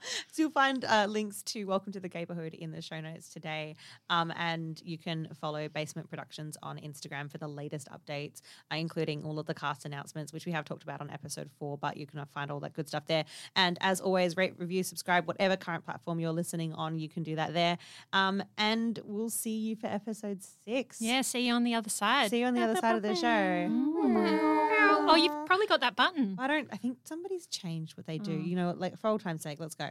[0.33, 3.77] So you'll find uh, links to Welcome to the Gaybourhood in the show notes today.
[4.09, 8.41] Um, and you can follow Basement Productions on Instagram for the latest updates,
[8.73, 11.77] uh, including all of the cast announcements, which we have talked about on episode four,
[11.77, 13.25] but you can find all that good stuff there.
[13.57, 17.37] And as always, rate, review, subscribe, whatever current platform you're listening on, you can do
[17.37, 17.79] that there.
[18.13, 21.01] Um, and we'll see you for episode six.
[21.01, 22.31] Yeah, see you on the other side.
[22.31, 24.61] See you on the other side of the show.
[25.09, 26.37] Oh, you've probably got that button.
[26.39, 26.69] I don't.
[26.73, 28.33] I think somebody's changed what they do.
[28.33, 28.47] Oh.
[28.47, 29.91] You know, like for old time's sake, let's go.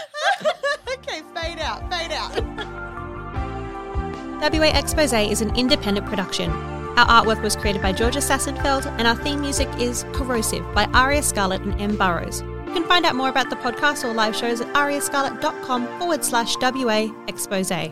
[0.92, 2.36] Okay, fade out, fade out.
[4.52, 6.50] WA Expose is an independent production.
[6.98, 11.24] Our artwork was created by Georgia Sassenfeld, and our theme music is Corrosive by Aria
[11.24, 11.96] Scarlett and M.
[11.96, 12.42] Burrows.
[12.42, 16.56] You can find out more about the podcast or live shows at ariascarlett.com forward slash
[16.62, 17.92] WA Expose.